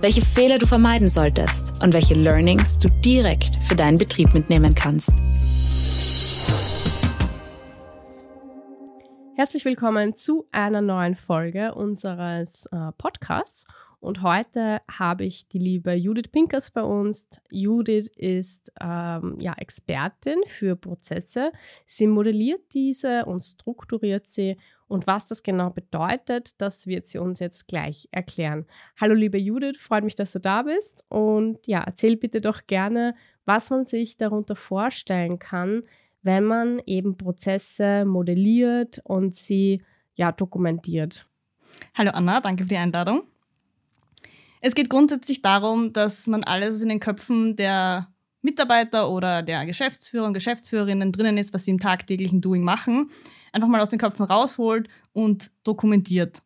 welche 0.00 0.20
Fehler 0.22 0.58
du 0.58 0.66
vermeiden 0.66 1.08
solltest 1.08 1.82
und 1.82 1.92
welche 1.92 2.14
Learnings 2.14 2.78
du 2.78 2.88
direkt 3.04 3.56
für 3.56 3.74
deinen 3.74 3.98
Betrieb 3.98 4.32
mitnehmen 4.32 4.74
kannst. 4.74 5.12
Herzlich 9.34 9.64
willkommen 9.64 10.14
zu 10.14 10.46
einer 10.52 10.82
neuen 10.82 11.16
Folge 11.16 11.74
unseres 11.74 12.66
äh, 12.66 12.92
Podcasts. 12.96 13.64
Und 14.00 14.22
heute 14.22 14.80
habe 14.88 15.24
ich 15.24 15.48
die 15.48 15.58
liebe 15.58 15.92
Judith 15.94 16.30
Pinkers 16.30 16.70
bei 16.70 16.82
uns. 16.82 17.28
Judith 17.50 18.08
ist 18.16 18.72
ähm, 18.80 19.36
ja, 19.40 19.54
Expertin 19.54 20.38
für 20.46 20.76
Prozesse. 20.76 21.50
Sie 21.84 22.06
modelliert 22.06 22.72
diese 22.72 23.24
und 23.26 23.40
strukturiert 23.40 24.28
sie. 24.28 24.56
Und 24.88 25.06
was 25.06 25.26
das 25.26 25.42
genau 25.42 25.70
bedeutet, 25.70 26.60
das 26.60 26.86
wird 26.86 27.06
sie 27.06 27.18
uns 27.18 27.38
jetzt 27.40 27.68
gleich 27.68 28.08
erklären. 28.10 28.66
Hallo 28.98 29.14
liebe 29.14 29.38
Judith, 29.38 29.76
freut 29.78 30.02
mich, 30.02 30.14
dass 30.14 30.32
du 30.32 30.40
da 30.40 30.62
bist. 30.62 31.04
Und 31.08 31.66
ja, 31.66 31.82
erzähl 31.84 32.16
bitte 32.16 32.40
doch 32.40 32.66
gerne, 32.66 33.14
was 33.44 33.70
man 33.70 33.84
sich 33.84 34.16
darunter 34.16 34.56
vorstellen 34.56 35.38
kann, 35.38 35.82
wenn 36.22 36.44
man 36.44 36.80
eben 36.86 37.16
Prozesse 37.16 38.04
modelliert 38.06 39.00
und 39.04 39.34
sie 39.34 39.82
ja 40.14 40.32
dokumentiert. 40.32 41.26
Hallo 41.94 42.10
Anna, 42.10 42.40
danke 42.40 42.64
für 42.64 42.70
die 42.70 42.76
Einladung. 42.76 43.22
Es 44.60 44.74
geht 44.74 44.90
grundsätzlich 44.90 45.42
darum, 45.42 45.92
dass 45.92 46.26
man 46.26 46.42
alles, 46.44 46.74
was 46.74 46.82
in 46.82 46.88
den 46.88 47.00
Köpfen 47.00 47.56
der 47.56 48.08
Mitarbeiter 48.42 49.10
oder 49.10 49.42
der 49.42 49.66
Geschäftsführer 49.66 50.26
und 50.26 50.34
Geschäftsführerinnen 50.34 51.12
drinnen 51.12 51.38
ist, 51.38 51.54
was 51.54 51.64
sie 51.64 51.72
im 51.72 51.78
tagtäglichen 51.78 52.40
Doing 52.40 52.64
machen, 52.64 53.10
einfach 53.52 53.68
mal 53.68 53.80
aus 53.80 53.90
den 53.90 53.98
Köpfen 53.98 54.26
rausholt 54.26 54.88
und 55.12 55.50
dokumentiert. 55.64 56.42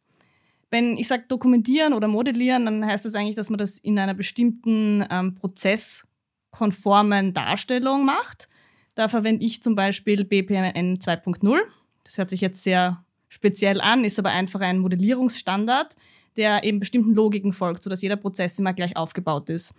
Wenn 0.71 0.97
ich 0.97 1.09
sage 1.09 1.25
dokumentieren 1.29 1.93
oder 1.93 2.09
modellieren, 2.09 2.65
dann 2.65 2.87
heißt 2.87 3.05
das 3.05 3.15
eigentlich, 3.15 3.37
dass 3.37 3.51
man 3.51 3.59
das 3.59 3.79
in 3.79 3.99
einer 3.99 4.15
bestimmten 4.15 5.05
ähm, 5.11 5.35
prozesskonformen 5.35 7.35
Darstellung 7.35 8.05
macht. 8.05 8.49
Da 8.95 9.09
verwende 9.09 9.45
ich 9.45 9.63
zum 9.63 9.75
Beispiel 9.75 10.25
BPMN 10.25 10.99
2.0. 10.99 11.61
Das 12.05 12.19
hört 12.19 12.31
sich 12.31 12.41
jetzt 12.41 12.63
sehr 12.63 13.05
speziell 13.29 13.81
an, 13.81 14.05
ist 14.05 14.19
aber 14.19 14.31
einfach 14.31 14.61
ein 14.61 14.79
Modellierungsstandard, 14.79 15.97
der 16.37 16.65
eben 16.65 16.81
bestimmten 16.81 17.15
Logiken 17.15 17.53
folgt, 17.53 17.83
sodass 17.83 18.03
jeder 18.03 18.17
Prozess 18.17 18.59
immer 18.59 18.75
gleich 18.75 18.97
aufgebaut 18.97 19.49
ist. 19.49 19.75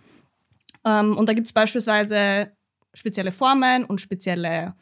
Ähm, 0.84 1.16
und 1.16 1.28
da 1.28 1.34
gibt 1.34 1.46
es 1.46 1.52
beispielsweise 1.52 2.52
spezielle 2.92 3.32
Formen 3.32 3.84
und 3.84 4.00
spezielle 4.00 4.74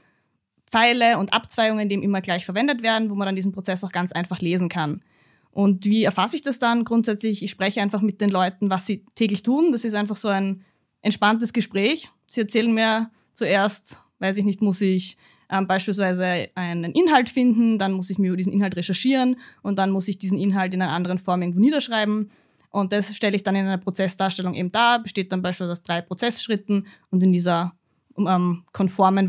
Pfeile 0.73 1.19
und 1.19 1.34
Abzweigungen, 1.34 1.89
die 1.89 1.97
immer 1.97 2.23
gleich 2.23 2.47
verwendet 2.47 2.83
werden, 2.83 3.11
wo 3.11 3.15
man 3.15 3.27
dann 3.27 3.37
diesen 3.37 3.53
Prozess 3.53 3.84
auch 3.84 3.92
ganz 3.92 4.11
einfach 4.12 4.41
lesen 4.41 4.70
kann. 4.70 5.03
Und 5.51 5.84
wie 5.84 6.03
erfasse 6.03 6.34
ich 6.34 6.42
das 6.42 6.59
dann 6.59 6.84
grundsätzlich? 6.84 7.42
Ich 7.42 7.51
spreche 7.51 7.83
einfach 7.83 8.01
mit 8.01 8.23
den 8.23 8.31
Leuten, 8.31 8.70
was 8.70 8.87
sie 8.87 9.05
täglich 9.14 9.42
tun. 9.42 9.70
Das 9.70 9.84
ist 9.84 9.95
einfach 9.95 10.17
so 10.17 10.29
ein 10.29 10.64
entspanntes 11.03 11.53
Gespräch. 11.53 12.09
Sie 12.31 12.41
erzählen 12.41 12.73
mir 12.73 13.11
zuerst, 13.34 14.01
weiß 14.19 14.39
ich 14.39 14.45
nicht, 14.45 14.63
muss 14.63 14.80
ich 14.80 15.19
ähm, 15.51 15.67
beispielsweise 15.67 16.48
einen 16.55 16.92
Inhalt 16.92 17.29
finden, 17.29 17.77
dann 17.77 17.92
muss 17.92 18.08
ich 18.08 18.18
mir 18.18 18.29
über 18.29 18.39
diesen 18.39 18.55
Inhalt 18.55 18.74
recherchieren 18.74 19.36
und 19.63 19.79
dann 19.79 19.91
muss 19.91 20.08
ich 20.08 20.17
diesen 20.17 20.39
Inhalt 20.39 20.73
in 20.73 20.80
einer 20.80 20.92
anderen 20.92 21.18
Form 21.18 21.42
irgendwo 21.42 21.61
niederschreiben. 21.61 22.30
Und 22.70 22.92
das 22.95 23.14
stelle 23.14 23.36
ich 23.36 23.42
dann 23.42 23.55
in 23.55 23.67
einer 23.67 23.77
Prozessdarstellung 23.77 24.55
eben 24.55 24.73
dar, 24.73 25.02
besteht 25.02 25.30
dann 25.30 25.42
beispielsweise 25.42 25.73
aus 25.73 25.83
drei 25.83 26.01
Prozessschritten 26.01 26.86
und 27.11 27.23
in 27.23 27.30
dieser 27.30 27.74
ähm, 28.17 28.64
konformen 28.73 29.29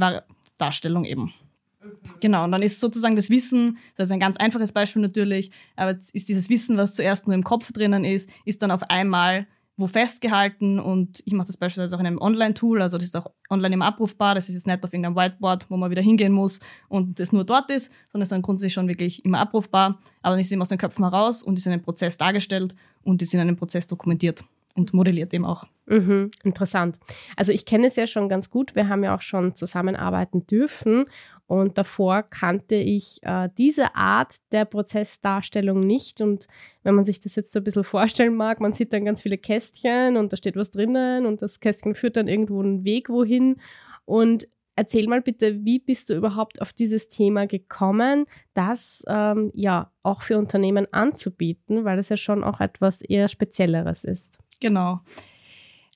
Darstellung 0.58 1.06
eben. 1.06 1.34
Genau, 2.20 2.46
und 2.46 2.52
dann 2.52 2.62
ist 2.62 2.80
sozusagen 2.80 3.16
das 3.16 3.30
Wissen, 3.30 3.78
das 3.96 4.08
ist 4.08 4.12
ein 4.12 4.20
ganz 4.20 4.38
einfaches 4.38 4.72
Beispiel 4.72 5.02
natürlich, 5.02 5.52
aber 5.76 5.92
ist 5.92 6.30
dieses 6.30 6.50
Wissen, 6.50 6.78
was 6.78 6.96
zuerst 6.96 7.28
nur 7.28 7.36
im 7.36 7.44
Kopf 7.44 7.72
drinnen 7.74 8.06
ist, 8.06 8.30
ist 8.46 8.62
dann 8.62 8.72
auf 8.72 8.90
einmal 8.90 9.48
wo 9.76 9.88
festgehalten 9.88 10.80
und 10.80 11.24
ich 11.26 11.34
mache 11.34 11.48
das 11.48 11.58
beispielsweise 11.58 11.96
auch 11.96 12.00
in 12.00 12.06
einem 12.06 12.20
Online-Tool, 12.20 12.82
also 12.82 12.98
das 12.98 13.06
ist 13.06 13.18
auch 13.18 13.32
online 13.50 13.74
immer 13.74 13.86
abrufbar, 13.86 14.36
das 14.36 14.48
ist 14.48 14.56
jetzt 14.56 14.68
nicht 14.68 14.84
auf 14.84 14.94
irgendeinem 14.94 15.16
Whiteboard, 15.16 15.70
wo 15.70 15.78
man 15.78 15.90
wieder 15.90 16.02
hingehen 16.02 16.32
muss 16.32 16.60
und 16.90 17.20
das 17.20 17.32
nur 17.32 17.44
dort 17.44 17.72
ist, 17.72 17.92
sondern 18.12 18.24
ist 18.24 18.32
dann 18.32 18.44
grundsätzlich 18.44 18.74
schon 18.74 18.88
wirklich 18.88 19.26
immer 19.26 19.40
abrufbar, 19.40 20.00
aber 20.22 20.34
dann 20.34 20.40
ist 20.40 20.48
es 20.48 20.52
eben 20.52 20.62
aus 20.62 20.70
den 20.70 20.78
Köpfen 20.78 21.04
heraus 21.04 21.42
und 21.42 21.58
ist 21.58 21.66
in 21.66 21.74
einem 21.74 21.82
Prozess 21.82 22.18
dargestellt 22.18 22.76
und 23.02 23.22
ist 23.24 23.34
in 23.34 23.40
einem 23.40 23.56
Prozess 23.56 23.88
dokumentiert 23.88 24.46
und 24.76 24.94
modelliert 24.94 25.34
eben 25.34 25.46
auch. 25.46 25.66
Mhm, 25.86 26.32
interessant. 26.44 26.98
Also 27.36 27.52
ich 27.52 27.66
kenne 27.66 27.88
es 27.88 27.96
ja 27.96 28.08
schon 28.08 28.30
ganz 28.30 28.50
gut. 28.50 28.74
Wir 28.76 28.88
haben 28.88 29.04
ja 29.04 29.16
auch 29.16 29.22
schon 29.22 29.54
zusammenarbeiten 29.54 30.48
dürfen 30.48 31.06
und 31.46 31.78
davor 31.78 32.24
kannte 32.24 32.76
ich 32.76 33.20
äh, 33.24 33.50
diese 33.58 33.96
Art 33.96 34.36
der 34.52 34.66
Prozessdarstellung 34.66 35.82
nicht. 35.82 36.22
Und 36.22 36.48
wenn 36.84 36.96
man 36.96 37.06
sich 37.06 37.20
das 37.20 37.36
jetzt 37.36 37.52
so 37.52 37.60
ein 37.60 37.64
bisschen 37.66 37.84
vorstellen 37.84 38.36
mag, 38.36 38.62
man 38.62 38.74
sieht 38.74 38.94
dann 38.94 39.06
ganz 39.06 39.22
viele 39.22 39.38
Kästchen 39.38 40.16
und 40.16 40.32
da 40.32 40.38
steht 40.38 40.56
was 40.56 40.72
drinnen 40.72 41.26
und 41.26 41.42
das 41.42 41.60
Kästchen 41.60 41.96
führt 41.96 42.16
dann 42.16 42.30
irgendwo 42.30 42.62
einen 42.62 42.86
Weg 42.86 43.10
wohin. 43.10 43.58
Und 44.06 44.48
erzähl 44.76 45.08
mal 45.08 45.22
bitte, 45.22 45.66
wie 45.66 45.80
bist 45.80 46.10
du 46.10 46.16
überhaupt 46.16 46.62
auf 46.62 46.74
dieses 46.74 47.08
Thema 47.08 47.46
gekommen, 47.46 48.26
das 48.54 49.04
ähm, 49.08 49.52
ja 49.54 49.92
auch 50.02 50.22
für 50.22 50.38
Unternehmen 50.38 50.88
anzubieten, 50.92 51.86
weil 51.86 52.00
es 52.00 52.10
ja 52.10 52.18
schon 52.18 52.44
auch 52.44 52.60
etwas 52.60 53.02
eher 53.02 53.28
Spezielleres 53.28 54.04
ist. 54.04 54.40
Genau. 54.64 55.02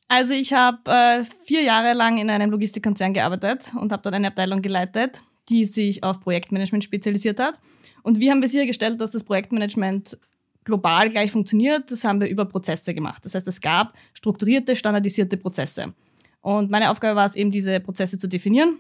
Also 0.08 0.34
ich 0.34 0.54
habe 0.54 0.90
äh, 0.90 1.26
vier 1.46 1.64
Jahre 1.64 1.94
lang 1.94 2.18
in 2.18 2.30
einem 2.30 2.52
Logistikkonzern 2.52 3.14
gearbeitet 3.14 3.74
und 3.76 3.92
habe 3.92 4.04
dort 4.04 4.16
eine 4.16 4.28
Abteilung 4.28 4.62
geleitet 4.62 5.24
die 5.50 5.66
sich 5.66 6.04
auf 6.04 6.20
Projektmanagement 6.20 6.84
spezialisiert 6.84 7.40
hat. 7.40 7.60
Und 8.04 8.20
wie 8.20 8.30
haben 8.30 8.42
wir 8.42 8.50
sichergestellt, 8.50 9.02
dass 9.02 9.12
das 9.12 9.24
Projektmanagement 9.24 10.18
global 10.64 11.10
gleich 11.10 11.32
funktioniert? 11.32 11.92
Das 11.92 12.04
haben 12.04 12.22
wir 12.22 12.28
über 12.28 12.46
Prozesse 12.46 12.94
gemacht. 12.94 13.24
Das 13.26 13.36
heißt, 13.36 13.48
es 13.48 13.62
gab 13.62 13.94
strukturierte, 14.14 14.76
standardisierte 14.76 15.38
Prozesse. 15.38 15.94
Und 16.42 16.70
meine 16.70 16.92
Aufgabe 16.92 17.16
war 17.16 17.26
es 17.26 17.36
eben, 17.36 17.52
diese 17.52 17.80
Prozesse 17.80 18.18
zu 18.18 18.28
definieren, 18.28 18.78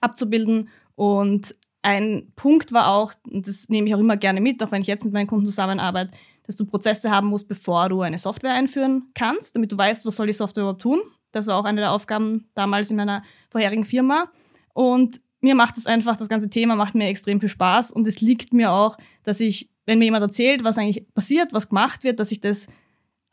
abzubilden. 0.00 0.68
Und 0.94 1.54
ein 1.82 2.32
Punkt 2.36 2.72
war 2.72 2.90
auch, 2.90 3.12
und 3.30 3.46
das 3.46 3.68
nehme 3.68 3.88
ich 3.88 3.94
auch 3.94 4.00
immer 4.00 4.16
gerne 4.16 4.40
mit, 4.40 4.62
auch 4.62 4.70
wenn 4.70 4.82
ich 4.82 4.88
jetzt 4.88 5.04
mit 5.04 5.12
meinen 5.12 5.26
Kunden 5.26 5.46
zusammenarbeite, 5.46 6.16
dass 6.46 6.56
du 6.56 6.64
Prozesse 6.64 7.10
haben 7.10 7.28
musst, 7.28 7.48
bevor 7.48 7.88
du 7.88 8.02
eine 8.02 8.18
Software 8.18 8.54
einführen 8.54 9.10
kannst, 9.14 9.56
damit 9.56 9.72
du 9.72 9.78
weißt, 9.78 10.06
was 10.06 10.16
soll 10.16 10.26
die 10.26 10.32
Software 10.32 10.62
überhaupt 10.62 10.82
tun. 10.82 11.00
Das 11.32 11.46
war 11.46 11.56
auch 11.56 11.64
eine 11.64 11.80
der 11.80 11.92
Aufgaben 11.92 12.48
damals 12.54 12.90
in 12.90 12.96
meiner 12.96 13.22
vorherigen 13.50 13.84
Firma. 13.84 14.30
Und 14.72 15.20
mir 15.40 15.54
macht 15.54 15.76
es 15.76 15.86
einfach, 15.86 16.16
das 16.16 16.28
ganze 16.28 16.48
Thema 16.48 16.76
macht 16.76 16.94
mir 16.94 17.08
extrem 17.08 17.40
viel 17.40 17.48
Spaß 17.48 17.92
und 17.92 18.06
es 18.06 18.20
liegt 18.20 18.52
mir 18.52 18.72
auch, 18.72 18.96
dass 19.22 19.40
ich, 19.40 19.70
wenn 19.84 19.98
mir 19.98 20.06
jemand 20.06 20.22
erzählt, 20.22 20.64
was 20.64 20.78
eigentlich 20.78 21.06
passiert, 21.12 21.52
was 21.52 21.68
gemacht 21.68 22.04
wird, 22.04 22.20
dass 22.20 22.32
ich 22.32 22.40
das 22.40 22.66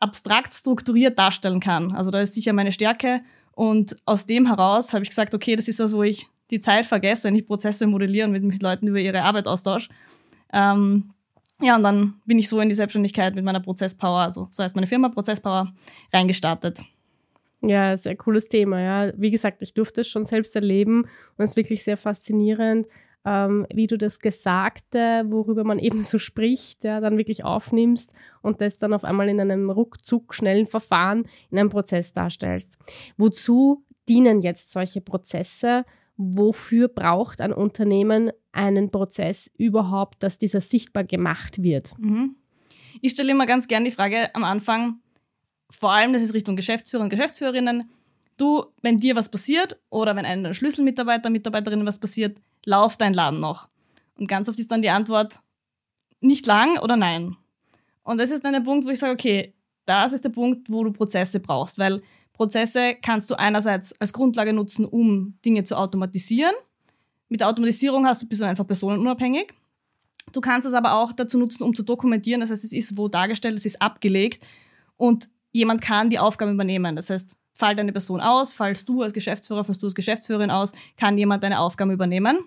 abstrakt 0.00 0.52
strukturiert 0.52 1.18
darstellen 1.18 1.60
kann. 1.60 1.92
Also 1.92 2.10
da 2.10 2.20
ist 2.20 2.34
sicher 2.34 2.52
meine 2.52 2.72
Stärke 2.72 3.22
und 3.52 3.96
aus 4.04 4.26
dem 4.26 4.46
heraus 4.46 4.92
habe 4.92 5.02
ich 5.02 5.08
gesagt, 5.08 5.34
okay, 5.34 5.56
das 5.56 5.68
ist 5.68 5.78
was, 5.78 5.94
wo 5.94 6.02
ich 6.02 6.28
die 6.50 6.60
Zeit 6.60 6.86
vergesse, 6.86 7.24
wenn 7.24 7.34
ich 7.34 7.46
Prozesse 7.46 7.86
modelliere 7.86 8.26
und 8.26 8.32
mit, 8.32 8.42
mit 8.42 8.62
Leuten 8.62 8.86
über 8.86 9.00
ihre 9.00 9.22
Arbeit 9.22 9.48
austausche. 9.48 9.88
Ähm, 10.52 11.13
ja, 11.60 11.76
und 11.76 11.82
dann 11.82 12.20
bin 12.26 12.38
ich 12.38 12.48
so 12.48 12.60
in 12.60 12.68
die 12.68 12.74
Selbstständigkeit 12.74 13.34
mit 13.34 13.44
meiner 13.44 13.60
Prozesspower, 13.60 14.20
also 14.20 14.48
so 14.50 14.62
heißt 14.62 14.74
meine 14.74 14.86
Firma 14.86 15.08
Prozesspower, 15.08 15.72
reingestartet. 16.12 16.82
Ja, 17.60 17.96
sehr 17.96 18.16
cooles 18.16 18.48
Thema. 18.48 18.80
Ja, 18.80 19.12
wie 19.16 19.30
gesagt, 19.30 19.62
ich 19.62 19.72
durfte 19.72 20.02
es 20.02 20.08
schon 20.08 20.24
selbst 20.24 20.54
erleben 20.54 21.02
und 21.36 21.44
es 21.44 21.50
ist 21.50 21.56
wirklich 21.56 21.82
sehr 21.82 21.96
faszinierend, 21.96 22.86
ähm, 23.24 23.66
wie 23.72 23.86
du 23.86 23.96
das 23.96 24.18
Gesagte, 24.18 25.24
worüber 25.26 25.64
man 25.64 25.78
eben 25.80 26.02
so 26.02 26.18
spricht, 26.18 26.84
ja, 26.84 27.00
dann 27.00 27.16
wirklich 27.16 27.44
aufnimmst 27.44 28.12
und 28.42 28.60
das 28.60 28.78
dann 28.78 28.92
auf 28.92 29.04
einmal 29.04 29.28
in 29.28 29.40
einem 29.40 29.70
ruckzuck 29.70 30.34
schnellen 30.34 30.66
Verfahren 30.66 31.26
in 31.50 31.58
einem 31.58 31.70
Prozess 31.70 32.12
darstellst. 32.12 32.76
Wozu 33.16 33.84
dienen 34.08 34.42
jetzt 34.42 34.70
solche 34.70 35.00
Prozesse? 35.00 35.84
Wofür 36.16 36.88
braucht 36.88 37.40
ein 37.40 37.52
Unternehmen 37.52 38.30
einen 38.52 38.90
Prozess 38.90 39.50
überhaupt, 39.58 40.22
dass 40.22 40.38
dieser 40.38 40.60
sichtbar 40.60 41.04
gemacht 41.04 41.62
wird? 41.62 41.92
Mhm. 41.98 42.36
Ich 43.00 43.12
stelle 43.12 43.32
immer 43.32 43.46
ganz 43.46 43.66
gern 43.66 43.84
die 43.84 43.90
Frage 43.90 44.34
am 44.34 44.44
Anfang, 44.44 45.00
vor 45.70 45.90
allem, 45.92 46.12
das 46.12 46.22
ist 46.22 46.34
Richtung 46.34 46.56
Geschäftsführer 46.56 47.02
und 47.02 47.10
Geschäftsführerinnen, 47.10 47.90
du, 48.36 48.64
wenn 48.82 48.98
dir 48.98 49.16
was 49.16 49.28
passiert 49.28 49.78
oder 49.90 50.14
wenn 50.14 50.24
einem 50.24 50.54
Schlüsselmitarbeiter, 50.54 51.30
Mitarbeiterinnen 51.30 51.86
was 51.86 51.98
passiert, 51.98 52.40
lauft 52.64 53.00
dein 53.00 53.14
Laden 53.14 53.40
noch? 53.40 53.68
Und 54.18 54.28
ganz 54.28 54.48
oft 54.48 54.58
ist 54.58 54.70
dann 54.70 54.82
die 54.82 54.90
Antwort 54.90 55.40
nicht 56.20 56.46
lang 56.46 56.78
oder 56.78 56.96
nein. 56.96 57.36
Und 58.02 58.18
das 58.18 58.30
ist 58.30 58.44
dann 58.44 58.52
der 58.52 58.60
Punkt, 58.60 58.86
wo 58.86 58.90
ich 58.90 58.98
sage, 58.98 59.12
okay, 59.12 59.54
das 59.86 60.12
ist 60.12 60.24
der 60.24 60.30
Punkt, 60.30 60.70
wo 60.70 60.84
du 60.84 60.92
Prozesse 60.92 61.40
brauchst, 61.40 61.78
weil 61.78 62.02
Prozesse 62.34 62.96
kannst 63.00 63.30
du 63.30 63.38
einerseits 63.38 63.98
als 64.00 64.12
Grundlage 64.12 64.52
nutzen, 64.52 64.84
um 64.84 65.38
Dinge 65.44 65.64
zu 65.64 65.76
automatisieren. 65.76 66.54
Mit 67.28 67.40
der 67.40 67.48
Automatisierung 67.48 68.06
hast 68.06 68.22
du 68.22 68.26
bist 68.26 68.42
du 68.42 68.46
einfach 68.46 68.66
personenunabhängig. 68.66 69.54
Du 70.32 70.40
kannst 70.40 70.66
es 70.68 70.74
aber 70.74 70.94
auch 70.94 71.12
dazu 71.12 71.38
nutzen, 71.38 71.62
um 71.62 71.74
zu 71.74 71.82
dokumentieren. 71.82 72.40
Das 72.40 72.50
heißt, 72.50 72.64
es 72.64 72.72
ist 72.72 72.96
wo 72.96 73.08
dargestellt, 73.08 73.56
es 73.56 73.64
ist 73.64 73.80
abgelegt 73.80 74.44
und 74.96 75.28
jemand 75.52 75.80
kann 75.80 76.10
die 76.10 76.18
Aufgabe 76.18 76.50
übernehmen. 76.50 76.96
Das 76.96 77.08
heißt, 77.08 77.36
fällt 77.54 77.78
eine 77.78 77.92
Person 77.92 78.20
aus, 78.20 78.52
fallst 78.52 78.88
du 78.88 79.02
als 79.02 79.12
Geschäftsführer, 79.12 79.64
fallst 79.64 79.82
du 79.82 79.86
als 79.86 79.94
Geschäftsführerin 79.94 80.50
aus, 80.50 80.72
kann 80.96 81.16
jemand 81.16 81.44
deine 81.44 81.60
Aufgabe 81.60 81.92
übernehmen. 81.92 82.38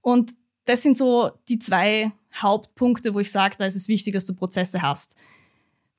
Und 0.00 0.34
das 0.64 0.82
sind 0.82 0.96
so 0.96 1.32
die 1.48 1.58
zwei 1.58 2.12
Hauptpunkte, 2.34 3.14
wo 3.14 3.18
ich 3.18 3.32
sage, 3.32 3.56
da 3.58 3.66
ist 3.66 3.74
es 3.74 3.88
wichtig, 3.88 4.14
dass 4.14 4.26
du 4.26 4.34
Prozesse 4.34 4.80
hast. 4.80 5.16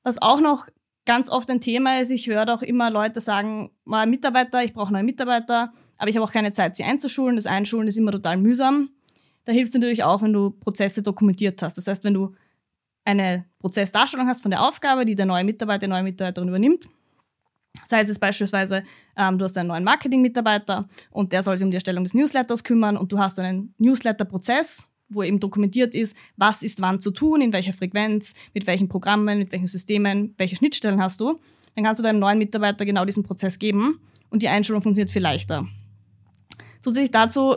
Was 0.02 0.20
auch 0.20 0.40
noch 0.40 0.66
ganz 1.04 1.28
oft 1.28 1.50
ein 1.50 1.60
Thema 1.60 2.00
ist, 2.00 2.10
ich 2.10 2.26
höre 2.26 2.48
auch 2.52 2.62
immer 2.62 2.90
Leute 2.90 3.20
sagen, 3.20 3.70
mal 3.84 4.06
Mitarbeiter, 4.06 4.62
ich 4.62 4.72
brauche 4.72 4.92
neue 4.92 5.02
Mitarbeiter, 5.02 5.72
aber 5.98 6.10
ich 6.10 6.16
habe 6.16 6.24
auch 6.24 6.32
keine 6.32 6.52
Zeit, 6.52 6.76
sie 6.76 6.84
einzuschulen. 6.84 7.36
Das 7.36 7.46
Einschulen 7.46 7.88
ist 7.88 7.96
immer 7.96 8.12
total 8.12 8.36
mühsam. 8.36 8.90
Da 9.44 9.52
hilft 9.52 9.68
es 9.68 9.74
natürlich 9.74 10.04
auch, 10.04 10.22
wenn 10.22 10.32
du 10.32 10.50
Prozesse 10.50 11.02
dokumentiert 11.02 11.62
hast. 11.62 11.76
Das 11.76 11.86
heißt, 11.86 12.04
wenn 12.04 12.14
du 12.14 12.34
eine 13.04 13.44
Prozessdarstellung 13.58 14.28
hast 14.28 14.42
von 14.42 14.50
der 14.50 14.62
Aufgabe, 14.62 15.04
die 15.04 15.14
der 15.14 15.26
neue 15.26 15.44
Mitarbeiter, 15.44 15.86
die 15.86 15.90
neue 15.90 16.04
Mitarbeiterin 16.04 16.48
übernimmt, 16.48 16.88
Sei 17.84 18.02
es 18.02 18.18
beispielsweise, 18.18 18.84
ähm, 19.16 19.38
du 19.38 19.44
hast 19.44 19.56
einen 19.56 19.68
neuen 19.68 19.84
Marketing-Mitarbeiter 19.84 20.88
und 21.10 21.32
der 21.32 21.42
soll 21.42 21.56
sich 21.56 21.64
um 21.64 21.70
die 21.70 21.76
Erstellung 21.76 22.04
des 22.04 22.14
Newsletters 22.14 22.64
kümmern 22.64 22.96
und 22.96 23.10
du 23.12 23.18
hast 23.18 23.40
einen 23.40 23.74
Newsletter-Prozess, 23.78 24.90
wo 25.14 25.22
eben 25.22 25.40
dokumentiert 25.40 25.94
ist, 25.94 26.16
was 26.36 26.62
ist 26.62 26.80
wann 26.80 27.00
zu 27.00 27.10
tun, 27.10 27.40
in 27.40 27.52
welcher 27.52 27.72
Frequenz, 27.72 28.34
mit 28.54 28.66
welchen 28.66 28.88
Programmen, 28.88 29.38
mit 29.38 29.52
welchen 29.52 29.68
Systemen, 29.68 30.34
welche 30.38 30.56
Schnittstellen 30.56 31.00
hast 31.00 31.20
du. 31.20 31.40
Dann 31.74 31.84
kannst 31.84 32.00
du 32.00 32.02
deinem 32.02 32.18
neuen 32.18 32.38
Mitarbeiter 32.38 32.84
genau 32.84 33.04
diesen 33.04 33.22
Prozess 33.22 33.58
geben 33.58 34.00
und 34.30 34.42
die 34.42 34.48
Einstellung 34.48 34.82
funktioniert 34.82 35.10
viel 35.10 35.22
leichter. 35.22 35.66
Zusätzlich 36.82 37.10
dazu, 37.10 37.56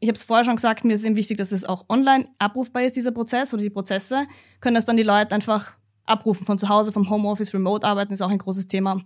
ich 0.00 0.08
habe 0.08 0.16
es 0.16 0.22
vorher 0.22 0.44
schon 0.44 0.56
gesagt, 0.56 0.84
mir 0.84 0.94
ist 0.94 1.04
eben 1.04 1.16
wichtig, 1.16 1.38
dass 1.38 1.52
es 1.52 1.64
auch 1.64 1.84
online 1.88 2.28
abrufbar 2.38 2.82
ist, 2.82 2.96
dieser 2.96 3.12
Prozess 3.12 3.52
oder 3.54 3.62
die 3.62 3.70
Prozesse, 3.70 4.26
können 4.60 4.74
das 4.74 4.84
dann 4.84 4.96
die 4.96 5.02
Leute 5.02 5.34
einfach 5.34 5.74
abrufen 6.04 6.46
von 6.46 6.58
zu 6.58 6.68
Hause, 6.68 6.92
vom 6.92 7.08
Homeoffice, 7.08 7.54
Remote 7.54 7.86
arbeiten 7.86 8.12
ist 8.12 8.20
auch 8.20 8.30
ein 8.30 8.38
großes 8.38 8.66
Thema. 8.66 9.02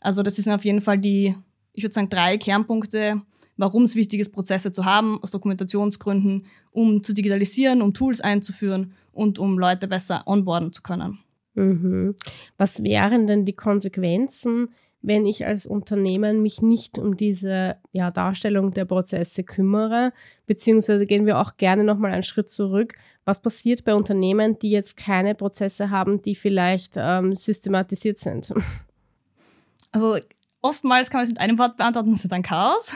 Also 0.00 0.22
das 0.22 0.36
sind 0.36 0.52
auf 0.52 0.64
jeden 0.64 0.80
Fall 0.80 0.98
die, 0.98 1.34
ich 1.72 1.82
würde 1.82 1.94
sagen, 1.94 2.08
drei 2.08 2.38
Kernpunkte, 2.38 3.22
warum 3.56 3.84
es 3.84 3.94
wichtig 3.94 4.20
ist, 4.20 4.32
Prozesse 4.32 4.72
zu 4.72 4.84
haben, 4.84 5.18
aus 5.22 5.30
Dokumentationsgründen, 5.30 6.46
um 6.76 7.02
zu 7.02 7.14
digitalisieren, 7.14 7.80
um 7.80 7.94
Tools 7.94 8.20
einzuführen 8.20 8.92
und 9.12 9.38
um 9.38 9.58
Leute 9.58 9.88
besser 9.88 10.22
onboarden 10.26 10.72
zu 10.72 10.82
können. 10.82 11.18
Mhm. 11.54 12.14
Was 12.58 12.84
wären 12.84 13.26
denn 13.26 13.46
die 13.46 13.54
Konsequenzen, 13.54 14.68
wenn 15.00 15.24
ich 15.24 15.46
als 15.46 15.66
Unternehmen 15.66 16.42
mich 16.42 16.60
nicht 16.60 16.98
um 16.98 17.16
diese 17.16 17.76
ja, 17.92 18.10
Darstellung 18.10 18.74
der 18.74 18.84
Prozesse 18.84 19.42
kümmere? 19.42 20.12
Beziehungsweise 20.44 21.06
gehen 21.06 21.24
wir 21.24 21.38
auch 21.40 21.56
gerne 21.56 21.82
nochmal 21.82 22.12
einen 22.12 22.22
Schritt 22.22 22.50
zurück. 22.50 22.92
Was 23.24 23.40
passiert 23.40 23.84
bei 23.84 23.94
Unternehmen, 23.94 24.58
die 24.58 24.70
jetzt 24.70 24.98
keine 24.98 25.34
Prozesse 25.34 25.88
haben, 25.88 26.20
die 26.20 26.34
vielleicht 26.34 26.94
ähm, 26.96 27.34
systematisiert 27.34 28.18
sind? 28.18 28.52
Also 29.92 30.18
oftmals 30.66 31.10
kann 31.10 31.18
man 31.18 31.24
es 31.24 31.30
mit 31.30 31.40
einem 31.40 31.58
Wort 31.58 31.76
beantworten, 31.76 32.10
das 32.10 32.24
ist 32.24 32.32
dann 32.32 32.42
Chaos. 32.42 32.94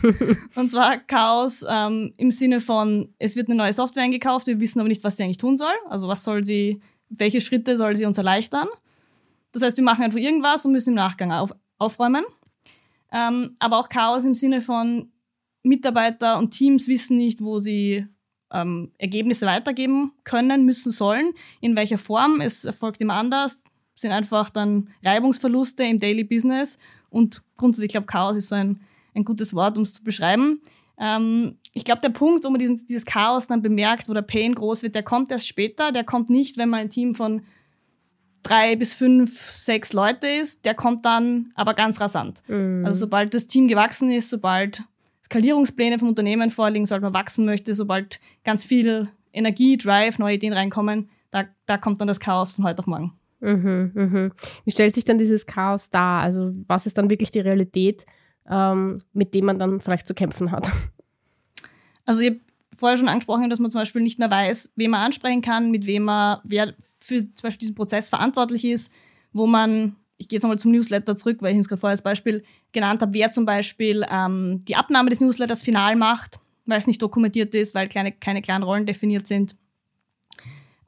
und 0.54 0.70
zwar 0.70 0.96
Chaos 0.98 1.64
ähm, 1.68 2.14
im 2.16 2.30
Sinne 2.30 2.60
von, 2.60 3.14
es 3.18 3.36
wird 3.36 3.48
eine 3.48 3.56
neue 3.56 3.72
Software 3.72 4.02
eingekauft, 4.02 4.46
wir 4.46 4.60
wissen 4.60 4.80
aber 4.80 4.88
nicht, 4.88 5.04
was 5.04 5.16
sie 5.16 5.24
eigentlich 5.24 5.38
tun 5.38 5.56
soll. 5.56 5.74
Also 5.88 6.08
was 6.08 6.24
soll 6.24 6.44
sie, 6.44 6.80
welche 7.08 7.40
Schritte 7.40 7.76
soll 7.76 7.96
sie 7.96 8.04
uns 8.04 8.18
erleichtern. 8.18 8.68
Das 9.52 9.62
heißt, 9.62 9.76
wir 9.76 9.84
machen 9.84 10.04
einfach 10.04 10.18
irgendwas 10.18 10.64
und 10.64 10.72
müssen 10.72 10.90
im 10.90 10.94
Nachgang 10.94 11.32
auf, 11.32 11.52
aufräumen. 11.78 12.24
Ähm, 13.12 13.54
aber 13.58 13.78
auch 13.78 13.88
Chaos 13.88 14.24
im 14.24 14.34
Sinne 14.34 14.62
von 14.62 15.10
Mitarbeiter 15.62 16.38
und 16.38 16.50
Teams 16.50 16.88
wissen 16.88 17.16
nicht, 17.16 17.40
wo 17.42 17.58
sie 17.58 18.06
ähm, 18.52 18.92
Ergebnisse 18.98 19.46
weitergeben 19.46 20.12
können, 20.24 20.64
müssen, 20.64 20.92
sollen, 20.92 21.32
in 21.60 21.76
welcher 21.76 21.98
Form. 21.98 22.40
Es 22.40 22.64
erfolgt 22.64 23.00
immer 23.00 23.14
anders 23.14 23.62
sind 24.00 24.12
einfach 24.12 24.50
dann 24.50 24.88
Reibungsverluste 25.04 25.84
im 25.84 25.98
Daily 25.98 26.24
Business 26.24 26.78
und 27.10 27.42
grundsätzlich, 27.56 27.88
ich 27.88 27.92
glaube, 27.92 28.06
Chaos 28.06 28.36
ist 28.36 28.48
so 28.48 28.54
ein, 28.54 28.80
ein 29.14 29.24
gutes 29.24 29.54
Wort, 29.54 29.76
um 29.76 29.82
es 29.82 29.94
zu 29.94 30.04
beschreiben. 30.04 30.60
Ähm, 30.98 31.56
ich 31.74 31.84
glaube, 31.84 32.00
der 32.00 32.10
Punkt, 32.10 32.44
wo 32.44 32.50
man 32.50 32.58
diesen, 32.58 32.76
dieses 32.76 33.04
Chaos 33.04 33.46
dann 33.46 33.62
bemerkt, 33.62 34.08
wo 34.08 34.14
der 34.14 34.22
Pain 34.22 34.54
groß 34.54 34.82
wird, 34.82 34.94
der 34.94 35.02
kommt 35.02 35.30
erst 35.30 35.46
später. 35.46 35.92
Der 35.92 36.04
kommt 36.04 36.30
nicht, 36.30 36.56
wenn 36.56 36.68
man 36.68 36.80
ein 36.80 36.88
Team 36.88 37.14
von 37.14 37.42
drei 38.42 38.76
bis 38.76 38.94
fünf, 38.94 39.52
sechs 39.52 39.92
Leute 39.92 40.26
ist. 40.26 40.64
Der 40.64 40.74
kommt 40.74 41.04
dann 41.04 41.52
aber 41.54 41.74
ganz 41.74 42.00
rasant. 42.00 42.42
Mhm. 42.48 42.84
Also 42.84 43.00
sobald 43.00 43.34
das 43.34 43.46
Team 43.46 43.68
gewachsen 43.68 44.10
ist, 44.10 44.30
sobald 44.30 44.82
Skalierungspläne 45.24 45.98
vom 45.98 46.08
Unternehmen 46.08 46.50
vorliegen, 46.50 46.86
sobald 46.86 47.02
man 47.02 47.14
wachsen 47.14 47.44
möchte, 47.44 47.74
sobald 47.74 48.18
ganz 48.44 48.64
viel 48.64 49.08
Energie, 49.32 49.76
Drive, 49.76 50.18
neue 50.18 50.36
Ideen 50.36 50.52
reinkommen, 50.52 51.10
da, 51.30 51.44
da 51.66 51.76
kommt 51.76 52.00
dann 52.00 52.08
das 52.08 52.20
Chaos 52.20 52.52
von 52.52 52.64
heute 52.64 52.80
auf 52.80 52.86
morgen. 52.86 53.17
Mhm, 53.40 53.92
mhm. 53.94 54.32
Wie 54.64 54.70
stellt 54.70 54.94
sich 54.94 55.04
dann 55.04 55.18
dieses 55.18 55.46
Chaos 55.46 55.90
dar? 55.90 56.22
Also 56.22 56.52
was 56.66 56.86
ist 56.86 56.98
dann 56.98 57.10
wirklich 57.10 57.30
die 57.30 57.40
Realität, 57.40 58.04
ähm, 58.50 59.00
mit 59.12 59.34
dem 59.34 59.44
man 59.46 59.58
dann 59.58 59.80
vielleicht 59.80 60.06
zu 60.06 60.14
kämpfen 60.14 60.50
hat? 60.50 60.70
Also 62.04 62.22
ich 62.22 62.30
habe 62.30 62.40
vorher 62.76 62.96
schon 62.96 63.08
angesprochen, 63.08 63.50
dass 63.50 63.58
man 63.58 63.70
zum 63.70 63.80
Beispiel 63.80 64.02
nicht 64.02 64.18
mehr 64.18 64.30
weiß, 64.30 64.72
wen 64.76 64.90
man 64.90 65.02
ansprechen 65.02 65.42
kann, 65.42 65.70
mit 65.70 65.86
wem 65.86 66.04
man, 66.04 66.38
wer 66.44 66.74
für 66.98 67.20
zum 67.34 67.42
Beispiel 67.42 67.60
diesen 67.60 67.74
Prozess 67.74 68.08
verantwortlich 68.08 68.64
ist, 68.64 68.92
wo 69.32 69.46
man, 69.46 69.96
ich 70.16 70.28
gehe 70.28 70.38
jetzt 70.38 70.44
nochmal 70.44 70.58
zum 70.58 70.72
Newsletter 70.72 71.16
zurück, 71.16 71.38
weil 71.40 71.52
ich 71.52 71.58
es 71.58 71.68
gerade 71.68 71.80
vorher 71.80 71.92
als 71.92 72.02
Beispiel 72.02 72.42
genannt 72.72 73.02
habe, 73.02 73.12
wer 73.14 73.30
zum 73.30 73.44
Beispiel 73.44 74.04
ähm, 74.10 74.64
die 74.66 74.76
Abnahme 74.76 75.10
des 75.10 75.20
Newsletters 75.20 75.62
final 75.62 75.96
macht, 75.96 76.40
weil 76.66 76.78
es 76.78 76.86
nicht 76.86 77.02
dokumentiert 77.02 77.54
ist, 77.54 77.74
weil 77.74 77.88
keine, 77.88 78.12
keine 78.12 78.42
klaren 78.42 78.62
Rollen 78.62 78.86
definiert 78.86 79.26
sind 79.26 79.54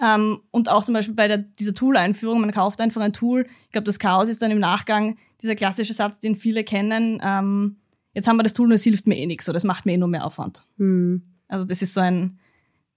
ähm, 0.03 0.41
und 0.51 0.69
auch 0.69 0.85
zum 0.85 0.95
Beispiel 0.95 1.15
bei 1.15 1.29
der, 1.29 1.39
dieser 1.39 1.75
Tool-Einführung, 1.75 2.41
man 2.41 2.53
kauft 2.53 2.81
einfach 2.81 3.01
ein 3.01 3.13
Tool. 3.13 3.47
Ich 3.67 3.73
glaube, 3.73 3.87
das 3.87 3.99
Chaos 3.99 4.29
ist 4.29 4.43
dann 4.43 4.51
im 4.51 4.59
Nachgang 4.59 5.17
dieser 5.43 5.55
klassische 5.55 5.93
Satz, 5.93 6.21
den 6.21 6.37
viele 6.37 6.65
kennen. 6.65 7.21
Ähm, 7.23 7.77
jetzt 8.15 8.29
haben 8.29 8.37
wir 8.37 8.43
das 8.43 8.53
Tool 8.53 8.69
und 8.69 8.75
es 8.75 8.83
hilft 8.83 9.07
mir 9.07 9.17
eh 9.17 9.27
nichts 9.27 9.49
oder 9.49 9.57
es 9.57 9.65
macht 9.65 9.87
mir 9.87 9.93
eh 9.93 9.99
nur 9.99 10.09
mehr 10.09 10.25
Aufwand. 10.25 10.67
Mhm. 10.77 11.23
Also 11.49 11.67
das 11.67 11.83
ist 11.83 11.95
so 11.95 12.01
ein 12.01 12.39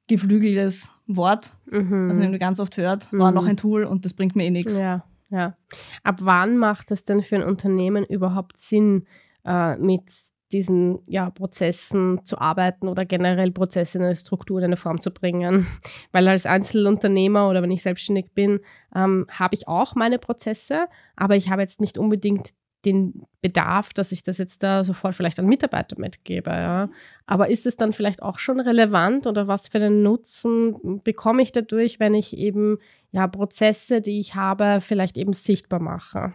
geflügeltes 0.07 0.91
Wort, 1.07 1.55
mhm. 1.65 2.09
was 2.09 2.17
man 2.17 2.37
ganz 2.39 2.59
oft 2.59 2.77
hört, 2.77 3.11
war 3.11 3.31
mhm. 3.31 3.35
noch 3.35 3.45
ein 3.45 3.57
Tool 3.57 3.83
und 3.83 4.05
das 4.05 4.13
bringt 4.13 4.35
mir 4.35 4.45
eh 4.45 4.51
nichts. 4.51 4.79
Ja, 4.79 5.03
ja. 5.29 5.57
Ab 6.03 6.19
wann 6.21 6.57
macht 6.57 6.91
es 6.91 7.03
denn 7.03 7.21
für 7.21 7.35
ein 7.35 7.43
Unternehmen 7.43 8.05
überhaupt 8.05 8.59
Sinn, 8.59 9.05
äh, 9.45 9.77
mit 9.77 10.03
diesen 10.53 10.99
ja, 11.07 11.29
Prozessen 11.29 12.21
zu 12.23 12.37
arbeiten 12.37 12.87
oder 12.87 13.05
generell 13.05 13.51
Prozesse 13.51 13.97
in 13.97 14.05
eine 14.05 14.15
Struktur, 14.15 14.59
in 14.59 14.65
eine 14.65 14.77
Form 14.77 15.01
zu 15.01 15.11
bringen. 15.11 15.67
Weil 16.11 16.27
als 16.27 16.45
Einzelunternehmer 16.45 17.49
oder 17.49 17.61
wenn 17.61 17.71
ich 17.71 17.83
selbstständig 17.83 18.31
bin, 18.33 18.59
ähm, 18.95 19.25
habe 19.29 19.55
ich 19.55 19.67
auch 19.67 19.95
meine 19.95 20.19
Prozesse, 20.19 20.85
aber 21.15 21.35
ich 21.35 21.49
habe 21.49 21.61
jetzt 21.61 21.81
nicht 21.81 21.97
unbedingt 21.97 22.51
den 22.85 23.23
Bedarf, 23.41 23.93
dass 23.93 24.11
ich 24.11 24.23
das 24.23 24.37
jetzt 24.37 24.61
da 24.61 24.83
sofort 24.83 25.15
vielleicht 25.15 25.39
an 25.39 25.45
Mitarbeiter 25.45 25.97
mitgebe. 25.97 26.49
Ja. 26.51 26.89
Aber 27.25 27.49
ist 27.49 27.65
es 27.65 27.77
dann 27.77 27.93
vielleicht 27.93 28.21
auch 28.21 28.39
schon 28.39 28.59
relevant 28.59 29.25
oder 29.25 29.47
was 29.47 29.69
für 29.69 29.77
einen 29.77 30.03
Nutzen 30.03 31.01
bekomme 31.03 31.41
ich 31.41 31.51
dadurch, 31.51 31.99
wenn 31.99 32.13
ich 32.13 32.37
eben 32.37 32.77
ja 33.11 33.27
Prozesse, 33.27 34.01
die 34.01 34.19
ich 34.19 34.35
habe, 34.35 34.79
vielleicht 34.81 35.17
eben 35.17 35.33
sichtbar 35.33 35.79
mache? 35.79 36.33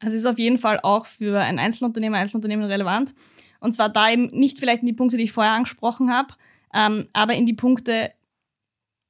Also 0.00 0.16
ist 0.16 0.26
auf 0.26 0.38
jeden 0.38 0.58
Fall 0.58 0.78
auch 0.82 1.06
für 1.06 1.40
ein 1.40 1.58
Einzelunternehmer, 1.58 2.18
Einzelunternehmen 2.18 2.66
relevant. 2.66 3.14
Und 3.60 3.74
zwar 3.74 3.88
da 3.88 4.10
eben 4.10 4.26
nicht 4.26 4.58
vielleicht 4.58 4.82
in 4.82 4.86
die 4.86 4.92
Punkte, 4.92 5.16
die 5.16 5.24
ich 5.24 5.32
vorher 5.32 5.52
angesprochen 5.52 6.10
habe, 6.10 6.34
ähm, 6.74 7.08
aber 7.12 7.34
in 7.34 7.46
die 7.46 7.54
Punkte, 7.54 8.12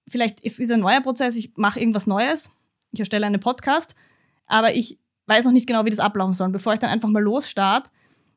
vielleicht 0.08 0.40
ist 0.40 0.60
es 0.60 0.70
ein 0.70 0.80
neuer 0.80 1.00
Prozess, 1.00 1.36
ich 1.36 1.52
mache 1.56 1.80
irgendwas 1.80 2.06
Neues, 2.06 2.50
ich 2.92 3.00
erstelle 3.00 3.26
einen 3.26 3.40
Podcast, 3.40 3.94
aber 4.46 4.74
ich 4.74 4.98
weiß 5.26 5.44
noch 5.44 5.52
nicht 5.52 5.66
genau, 5.66 5.84
wie 5.84 5.90
das 5.90 5.98
ablaufen 5.98 6.34
soll. 6.34 6.48
Bevor 6.50 6.74
ich 6.74 6.78
dann 6.78 6.90
einfach 6.90 7.08
mal 7.08 7.22
losstarte, 7.22 7.90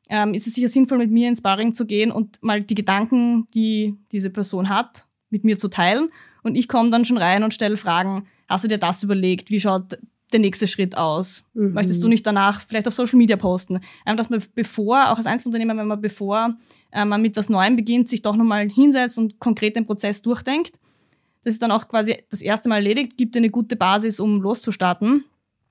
ähm, 0.08 0.34
ist 0.34 0.46
es 0.46 0.54
sicher 0.54 0.68
sinnvoll, 0.68 0.98
mit 0.98 1.10
mir 1.10 1.28
ins 1.28 1.38
Sparring 1.38 1.72
zu 1.72 1.86
gehen 1.86 2.10
und 2.10 2.42
mal 2.42 2.60
die 2.60 2.74
Gedanken, 2.74 3.46
die 3.54 3.96
diese 4.10 4.30
Person 4.30 4.68
hat, 4.68 5.06
mit 5.30 5.44
mir 5.44 5.58
zu 5.58 5.68
teilen. 5.68 6.10
Und 6.42 6.56
ich 6.56 6.68
komme 6.68 6.90
dann 6.90 7.04
schon 7.04 7.18
rein 7.18 7.44
und 7.44 7.54
stelle 7.54 7.76
Fragen, 7.76 8.26
hast 8.48 8.64
du 8.64 8.68
dir 8.68 8.78
das 8.78 9.02
überlegt? 9.04 9.50
Wie 9.50 9.60
schaut 9.60 9.98
der 10.32 10.40
nächste 10.40 10.66
Schritt 10.66 10.96
aus? 10.96 11.44
Mhm. 11.54 11.72
Möchtest 11.72 12.02
du 12.02 12.08
nicht 12.08 12.26
danach 12.26 12.60
vielleicht 12.60 12.88
auf 12.88 12.94
Social 12.94 13.16
Media 13.16 13.36
posten? 13.36 13.80
Ähm, 14.06 14.16
dass 14.16 14.30
man 14.30 14.42
bevor, 14.54 15.10
auch 15.10 15.16
als 15.16 15.26
Einzelunternehmer, 15.26 15.76
wenn 15.76 15.86
man 15.86 16.00
bevor 16.00 16.56
äh, 16.92 17.04
man 17.04 17.22
mit 17.22 17.36
was 17.36 17.48
Neuem 17.48 17.76
beginnt, 17.76 18.08
sich 18.08 18.22
doch 18.22 18.36
nochmal 18.36 18.68
hinsetzt 18.68 19.18
und 19.18 19.38
konkret 19.38 19.76
den 19.76 19.86
Prozess 19.86 20.22
durchdenkt. 20.22 20.78
Das 21.44 21.54
ist 21.54 21.62
dann 21.62 21.70
auch 21.70 21.88
quasi 21.88 22.16
das 22.30 22.42
erste 22.42 22.68
Mal 22.68 22.76
erledigt, 22.76 23.16
gibt 23.16 23.34
dir 23.34 23.38
eine 23.38 23.50
gute 23.50 23.76
Basis, 23.76 24.20
um 24.20 24.42
loszustarten. 24.42 25.24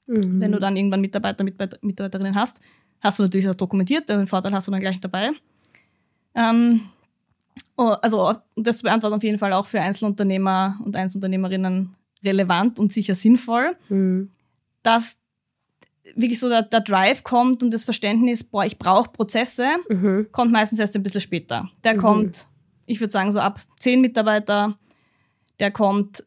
Mhm. 0.07 0.41
Wenn 0.41 0.51
du 0.51 0.59
dann 0.59 0.75
irgendwann 0.75 1.01
Mitarbeiter, 1.01 1.43
Mitarbeiterinnen 1.43 2.35
hast, 2.35 2.59
hast 3.01 3.19
du 3.19 3.23
natürlich 3.23 3.47
auch 3.47 3.55
dokumentiert, 3.55 4.09
den 4.09 4.27
Vorteil 4.27 4.53
hast 4.53 4.67
du 4.67 4.71
dann 4.71 4.79
gleich 4.79 4.99
dabei. 4.99 5.31
Ähm, 6.35 6.81
oh, 7.77 7.95
also 8.01 8.35
das 8.55 8.81
beantwortet 8.81 9.17
auf 9.17 9.23
jeden 9.23 9.37
Fall 9.37 9.53
auch 9.53 9.65
für 9.65 9.81
Einzelunternehmer 9.81 10.79
und 10.83 10.95
Einzelunternehmerinnen 10.95 11.95
relevant 12.23 12.79
und 12.79 12.91
sicher 12.91 13.15
sinnvoll. 13.15 13.75
Mhm. 13.89 14.29
Dass 14.83 15.17
wirklich 16.15 16.39
so 16.39 16.49
der, 16.49 16.63
der 16.63 16.79
Drive 16.81 17.23
kommt 17.23 17.61
und 17.61 17.71
das 17.71 17.83
Verständnis, 17.85 18.43
boah, 18.43 18.65
ich 18.65 18.79
brauche 18.79 19.11
Prozesse, 19.11 19.67
Mhm. 19.89 20.27
kommt 20.31 20.51
meistens 20.51 20.79
erst 20.79 20.95
ein 20.95 21.03
bisschen 21.03 21.21
später. 21.21 21.69
Der 21.83 21.95
Mhm. 21.95 21.99
kommt, 21.99 22.47
ich 22.85 22.99
würde 22.99 23.11
sagen, 23.11 23.31
so 23.31 23.39
ab 23.39 23.59
zehn 23.79 24.01
Mitarbeiter, 24.01 24.75
der 25.59 25.71
kommt, 25.71 26.23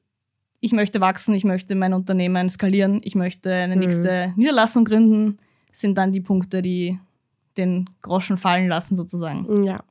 ich 0.61 0.73
möchte 0.73 1.01
wachsen, 1.01 1.35
ich 1.35 1.45
möchte 1.45 1.75
mein 1.75 1.95
Unternehmen 1.95 2.49
skalieren, 2.51 3.01
ich 3.03 3.15
möchte 3.17 3.53
eine 3.53 3.75
Mhm. 3.75 3.81
nächste 3.81 4.33
Niederlassung 4.37 4.85
gründen, 4.85 5.39
sind 5.73 5.99
dann 5.99 6.13
die 6.13 6.21
Punkte, 6.21 6.63
die 6.63 6.99
den 7.57 7.91
Groschen 8.03 8.39
fallen 8.39 8.69
lassen 8.69 8.97
sozusagen. 8.97 9.65
Ja. 9.65 9.83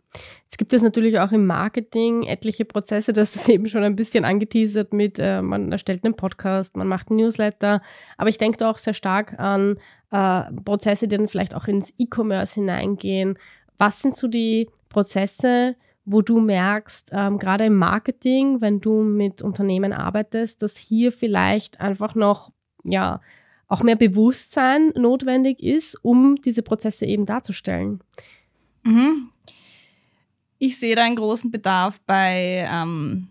Jetzt 0.44 0.58
gibt 0.58 0.74
es 0.74 0.82
natürlich 0.82 1.20
auch 1.20 1.32
im 1.32 1.48
Marketing 1.48 2.24
etliche 2.24 2.66
Prozesse, 2.66 3.14
das 3.14 3.36
ist 3.36 3.48
eben 3.50 3.68
schon 3.68 3.84
ein 3.84 3.96
bisschen 3.96 4.26
angeteasert 4.26 4.92
mit, 4.92 5.18
äh, 5.20 5.42
man 5.42 5.72
erstellt 5.72 6.04
einen 6.04 6.16
Podcast, 6.16 6.76
man 6.76 6.88
macht 6.88 7.10
einen 7.10 7.20
Newsletter, 7.20 7.82
aber 8.18 8.30
ich 8.30 8.38
denke 8.38 8.58
da 8.58 8.70
auch 8.70 8.78
sehr 8.78 8.94
stark 8.94 9.40
an 9.40 9.78
äh, 10.12 10.44
Prozesse, 10.66 11.08
die 11.08 11.16
dann 11.16 11.30
vielleicht 11.30 11.56
auch 11.56 11.68
ins 11.68 11.94
E-Commerce 11.98 12.56
hineingehen. 12.56 13.38
Was 13.78 14.02
sind 14.02 14.16
so 14.16 14.28
die 14.28 14.70
Prozesse, 14.90 15.76
wo 16.06 16.22
du 16.22 16.40
merkst, 16.40 17.12
ähm, 17.14 17.40
gerade 17.40 17.66
im 17.66 17.78
Marketing, 17.78 18.60
wenn 18.60 18.82
du 18.82 19.02
mit 19.02 19.42
Unternehmen 19.42 19.94
arbeitest, 19.94 20.62
dass 20.62 20.78
hier 20.78 21.12
vielleicht 21.12 21.80
einfach 21.80 22.16
noch, 22.16 22.52
ja, 22.84 23.22
auch 23.68 23.84
mehr 23.84 23.96
Bewusstsein 23.96 24.92
notwendig 24.96 25.64
ist, 25.64 25.98
um 26.04 26.36
diese 26.36 26.62
Prozesse 26.62 27.06
eben 27.06 27.26
darzustellen? 27.26 28.02
Mhm. 28.84 29.31
Ich 30.64 30.78
sehe 30.78 30.96
da 30.96 31.04
einen 31.04 31.16
großen 31.16 31.50
Bedarf 31.50 32.00
bei 32.06 32.70
ähm, 32.72 33.30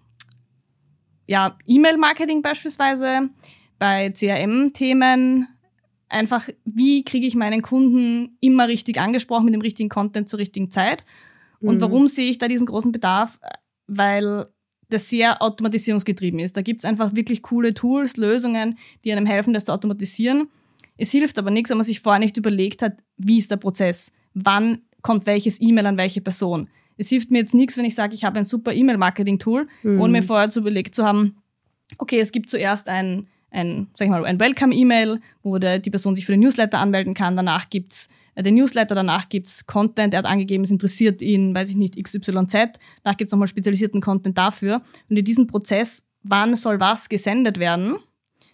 ja, 1.28 1.56
E-Mail-Marketing 1.64 2.42
beispielsweise, 2.42 3.28
bei 3.78 4.08
CRM-Themen. 4.08 5.46
Einfach, 6.08 6.48
wie 6.64 7.04
kriege 7.04 7.28
ich 7.28 7.36
meinen 7.36 7.62
Kunden 7.62 8.36
immer 8.40 8.66
richtig 8.66 8.98
angesprochen 8.98 9.44
mit 9.44 9.54
dem 9.54 9.60
richtigen 9.60 9.88
Content 9.88 10.28
zur 10.28 10.40
richtigen 10.40 10.72
Zeit? 10.72 11.04
Und 11.60 11.76
Mhm. 11.76 11.80
warum 11.82 12.08
sehe 12.08 12.28
ich 12.28 12.38
da 12.38 12.48
diesen 12.48 12.66
großen 12.66 12.90
Bedarf? 12.90 13.38
Weil 13.86 14.46
das 14.88 15.08
sehr 15.08 15.40
automatisierungsgetrieben 15.40 16.40
ist. 16.40 16.56
Da 16.56 16.62
gibt 16.62 16.80
es 16.80 16.84
einfach 16.84 17.14
wirklich 17.14 17.42
coole 17.42 17.74
Tools, 17.74 18.16
Lösungen, 18.16 18.76
die 19.04 19.12
einem 19.12 19.26
helfen, 19.26 19.54
das 19.54 19.66
zu 19.66 19.72
automatisieren. 19.72 20.48
Es 20.96 21.12
hilft 21.12 21.38
aber 21.38 21.52
nichts, 21.52 21.70
wenn 21.70 21.78
man 21.78 21.86
sich 21.86 22.00
vorher 22.00 22.18
nicht 22.18 22.36
überlegt 22.36 22.82
hat, 22.82 22.94
wie 23.18 23.38
ist 23.38 23.52
der 23.52 23.56
Prozess, 23.56 24.10
wann 24.34 24.78
kommt 25.00 25.26
welches 25.26 25.60
E-Mail 25.60 25.86
an 25.86 25.96
welche 25.96 26.20
Person. 26.20 26.68
Es 27.00 27.08
hilft 27.08 27.30
mir 27.30 27.38
jetzt 27.38 27.54
nichts, 27.54 27.76
wenn 27.76 27.84
ich 27.84 27.94
sage, 27.94 28.14
ich 28.14 28.24
habe 28.24 28.38
ein 28.38 28.44
super 28.44 28.72
E-Mail-Marketing-Tool, 28.72 29.66
Mhm. 29.82 30.00
ohne 30.00 30.12
mir 30.12 30.22
vorher 30.22 30.50
zu 30.50 30.60
überlegt 30.60 30.94
zu 30.94 31.04
haben, 31.04 31.36
okay, 31.98 32.20
es 32.20 32.30
gibt 32.32 32.50
zuerst 32.50 32.88
ein, 32.88 33.26
ein, 33.50 33.88
sag 33.94 34.04
ich 34.06 34.10
mal, 34.10 34.24
ein 34.24 34.38
Welcome-E-Mail, 34.38 35.20
wo 35.42 35.58
der, 35.58 35.78
die 35.78 35.90
Person 35.90 36.14
sich 36.14 36.26
für 36.26 36.32
den 36.32 36.40
Newsletter 36.40 36.78
anmelden 36.78 37.14
kann. 37.14 37.36
Danach 37.36 37.70
gibt's 37.70 38.08
äh, 38.34 38.42
den 38.42 38.54
Newsletter, 38.54 38.94
danach 38.94 39.28
gibt's 39.28 39.66
Content, 39.66 40.14
er 40.14 40.18
hat 40.18 40.26
angegeben, 40.26 40.62
es 40.62 40.70
interessiert 40.70 41.20
ihn, 41.22 41.54
weiß 41.54 41.70
ich 41.70 41.76
nicht, 41.76 41.96
XYZ. 42.00 42.78
Danach 43.02 43.16
gibt's 43.16 43.32
nochmal 43.32 43.48
spezialisierten 43.48 44.00
Content 44.00 44.36
dafür. 44.38 44.82
Und 45.08 45.16
in 45.16 45.24
diesem 45.24 45.46
Prozess, 45.46 46.04
wann 46.22 46.54
soll 46.54 46.78
was 46.80 47.08
gesendet 47.08 47.58
werden, 47.58 47.96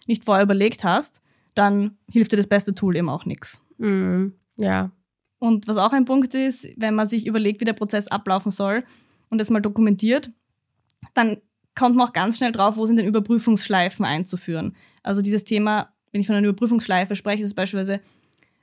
nicht 0.07 0.23
vorher 0.23 0.43
überlegt 0.45 0.83
hast, 0.83 1.21
dann 1.53 1.97
hilft 2.09 2.31
dir 2.31 2.37
das 2.37 2.47
beste 2.47 2.73
Tool 2.73 2.95
eben 2.95 3.09
auch 3.09 3.25
nichts. 3.25 3.61
Mhm. 3.77 4.33
Ja. 4.57 4.91
Und 5.39 5.67
was 5.67 5.77
auch 5.77 5.93
ein 5.93 6.05
Punkt 6.05 6.33
ist, 6.33 6.67
wenn 6.77 6.95
man 6.95 7.07
sich 7.07 7.27
überlegt, 7.27 7.61
wie 7.61 7.65
der 7.65 7.73
Prozess 7.73 8.07
ablaufen 8.07 8.51
soll 8.51 8.83
und 9.29 9.39
das 9.39 9.49
mal 9.49 9.61
dokumentiert, 9.61 10.31
dann 11.13 11.37
kommt 11.75 11.95
man 11.95 12.07
auch 12.07 12.13
ganz 12.13 12.37
schnell 12.37 12.51
drauf, 12.51 12.77
wo 12.77 12.85
sind 12.85 12.97
denn 12.97 13.05
Überprüfungsschleifen 13.05 14.03
einzuführen. 14.03 14.75
Also 15.03 15.21
dieses 15.21 15.43
Thema, 15.43 15.89
wenn 16.11 16.21
ich 16.21 16.27
von 16.27 16.35
einer 16.35 16.47
Überprüfungsschleife 16.47 17.15
spreche, 17.15 17.43
ist 17.43 17.53
beispielsweise, 17.53 18.01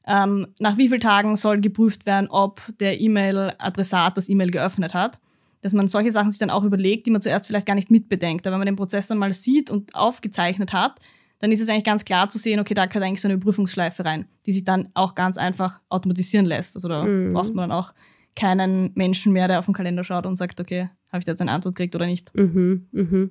ähm, 0.06 0.48
nach 0.58 0.76
wie 0.76 0.88
vielen 0.88 1.00
Tagen 1.00 1.36
soll 1.36 1.60
geprüft 1.60 2.06
werden, 2.06 2.28
ob 2.28 2.60
der 2.80 3.00
E-Mail-Adressat 3.00 4.18
das 4.18 4.28
E-Mail 4.28 4.50
geöffnet 4.50 4.94
hat. 4.94 5.20
Dass 5.62 5.72
man 5.72 5.88
solche 5.88 6.12
Sachen 6.12 6.30
sich 6.30 6.40
dann 6.40 6.50
auch 6.50 6.64
überlegt, 6.64 7.06
die 7.06 7.10
man 7.10 7.22
zuerst 7.22 7.46
vielleicht 7.46 7.66
gar 7.66 7.74
nicht 7.74 7.90
mitbedenkt. 7.90 8.46
Aber 8.46 8.54
wenn 8.54 8.60
man 8.60 8.66
den 8.66 8.76
Prozess 8.76 9.06
dann 9.06 9.16
mal 9.16 9.32
sieht 9.32 9.70
und 9.70 9.94
aufgezeichnet 9.94 10.74
hat, 10.74 10.98
dann 11.38 11.52
ist 11.52 11.60
es 11.60 11.68
eigentlich 11.68 11.84
ganz 11.84 12.04
klar 12.04 12.30
zu 12.30 12.38
sehen, 12.38 12.60
okay, 12.60 12.74
da 12.74 12.86
gehört 12.86 13.04
eigentlich 13.04 13.20
so 13.20 13.28
eine 13.28 13.34
Überprüfungsschleife 13.34 14.04
rein, 14.04 14.26
die 14.46 14.52
sich 14.52 14.64
dann 14.64 14.88
auch 14.94 15.14
ganz 15.14 15.36
einfach 15.36 15.80
automatisieren 15.88 16.46
lässt. 16.46 16.74
Also 16.76 16.88
da 16.88 17.04
Mhm. 17.04 17.32
braucht 17.32 17.54
man 17.54 17.68
dann 17.68 17.78
auch 17.78 17.92
keinen 18.36 18.92
Menschen 18.94 19.32
mehr, 19.32 19.46
der 19.48 19.58
auf 19.58 19.66
den 19.66 19.74
Kalender 19.74 20.04
schaut 20.04 20.26
und 20.26 20.36
sagt, 20.36 20.60
okay, 20.60 20.88
habe 21.10 21.18
ich 21.20 21.24
da 21.24 21.32
jetzt 21.32 21.40
eine 21.40 21.52
Antwort 21.52 21.76
gekriegt 21.76 21.94
oder 21.94 22.06
nicht. 22.06 22.34
Mhm. 22.34 22.88
Mhm. 22.92 23.30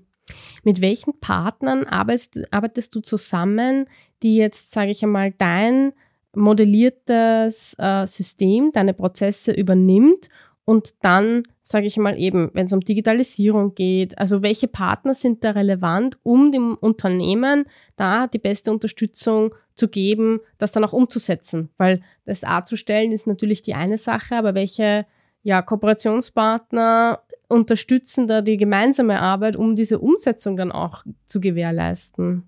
Mit 0.63 0.79
welchen 0.79 1.19
Partnern 1.19 1.83
arbeitest, 1.85 2.39
arbeitest 2.53 2.95
du 2.95 3.01
zusammen, 3.01 3.85
die 4.21 4.37
jetzt, 4.37 4.71
sage 4.71 4.91
ich 4.91 5.03
einmal, 5.03 5.31
dein 5.31 5.91
modelliertes 6.35 7.75
äh, 7.77 8.07
System, 8.07 8.71
deine 8.71 8.93
Prozesse 8.93 9.51
übernimmt 9.51 10.29
und 10.65 10.93
dann, 11.01 11.43
sage 11.61 11.87
ich 11.87 11.97
mal 11.97 12.17
eben, 12.17 12.49
wenn 12.53 12.67
es 12.67 12.73
um 12.73 12.79
Digitalisierung 12.79 13.75
geht, 13.75 14.17
also 14.17 14.41
welche 14.41 14.67
Partner 14.67 15.13
sind 15.13 15.43
da 15.43 15.51
relevant, 15.51 16.17
um 16.23 16.51
dem 16.51 16.75
Unternehmen 16.75 17.65
da 17.97 18.27
die 18.27 18.39
beste 18.39 18.71
Unterstützung 18.71 19.53
zu 19.75 19.89
geben, 19.89 20.39
das 20.57 20.71
dann 20.71 20.85
auch 20.85 20.93
umzusetzen? 20.93 21.69
Weil 21.77 22.01
das 22.25 22.41
darzustellen 22.41 23.11
ist 23.11 23.27
natürlich 23.27 23.61
die 23.61 23.73
eine 23.73 23.97
Sache, 23.97 24.35
aber 24.35 24.55
welche 24.55 25.05
ja, 25.41 25.61
Kooperationspartner 25.61 27.19
unterstützen 27.49 28.27
da 28.27 28.41
die 28.41 28.57
gemeinsame 28.57 29.19
Arbeit, 29.19 29.57
um 29.57 29.75
diese 29.75 29.99
Umsetzung 29.99 30.55
dann 30.55 30.71
auch 30.71 31.03
zu 31.25 31.41
gewährleisten? 31.41 32.43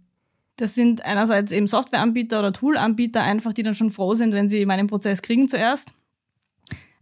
Das 0.56 0.74
sind 0.74 1.04
einerseits 1.04 1.52
eben 1.52 1.68
Softwareanbieter 1.68 2.40
oder 2.40 2.54
Toolanbieter 2.54 3.22
einfach, 3.22 3.52
die 3.52 3.64
dann 3.64 3.76
schon 3.76 3.92
froh 3.92 4.16
sind, 4.16 4.34
wenn 4.34 4.48
sie 4.48 4.66
meinen 4.66 4.88
Prozess 4.88 5.22
kriegen 5.22 5.50
zuerst. 5.50 5.94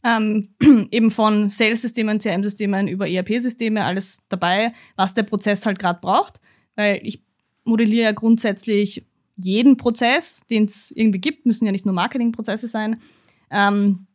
Ähm, 0.03 0.50
eben 0.91 1.12
von 1.12 1.50
Sales-Systemen, 1.50 2.19
CRM-Systemen 2.19 2.88
über 2.88 3.07
ERP-Systeme, 3.07 3.83
alles 3.83 4.19
dabei, 4.29 4.74
was 4.95 5.13
der 5.13 5.24
Prozess 5.24 5.65
halt 5.65 5.79
gerade 5.79 6.00
braucht. 6.01 6.41
Weil 6.75 7.00
ich 7.03 7.24
modelliere 7.63 8.03
ja 8.05 8.12
grundsätzlich 8.12 9.05
jeden 9.38 9.77
Prozess, 9.77 10.41
den 10.50 10.65
es 10.65 10.91
irgendwie 10.91 11.19
gibt, 11.19 11.45
müssen 11.45 11.65
ja 11.65 11.72
nicht 11.72 11.86
nur 11.86 11.95
Marketingprozesse 11.95 12.67
sein. 12.67 13.01
Ähm, 13.50 14.07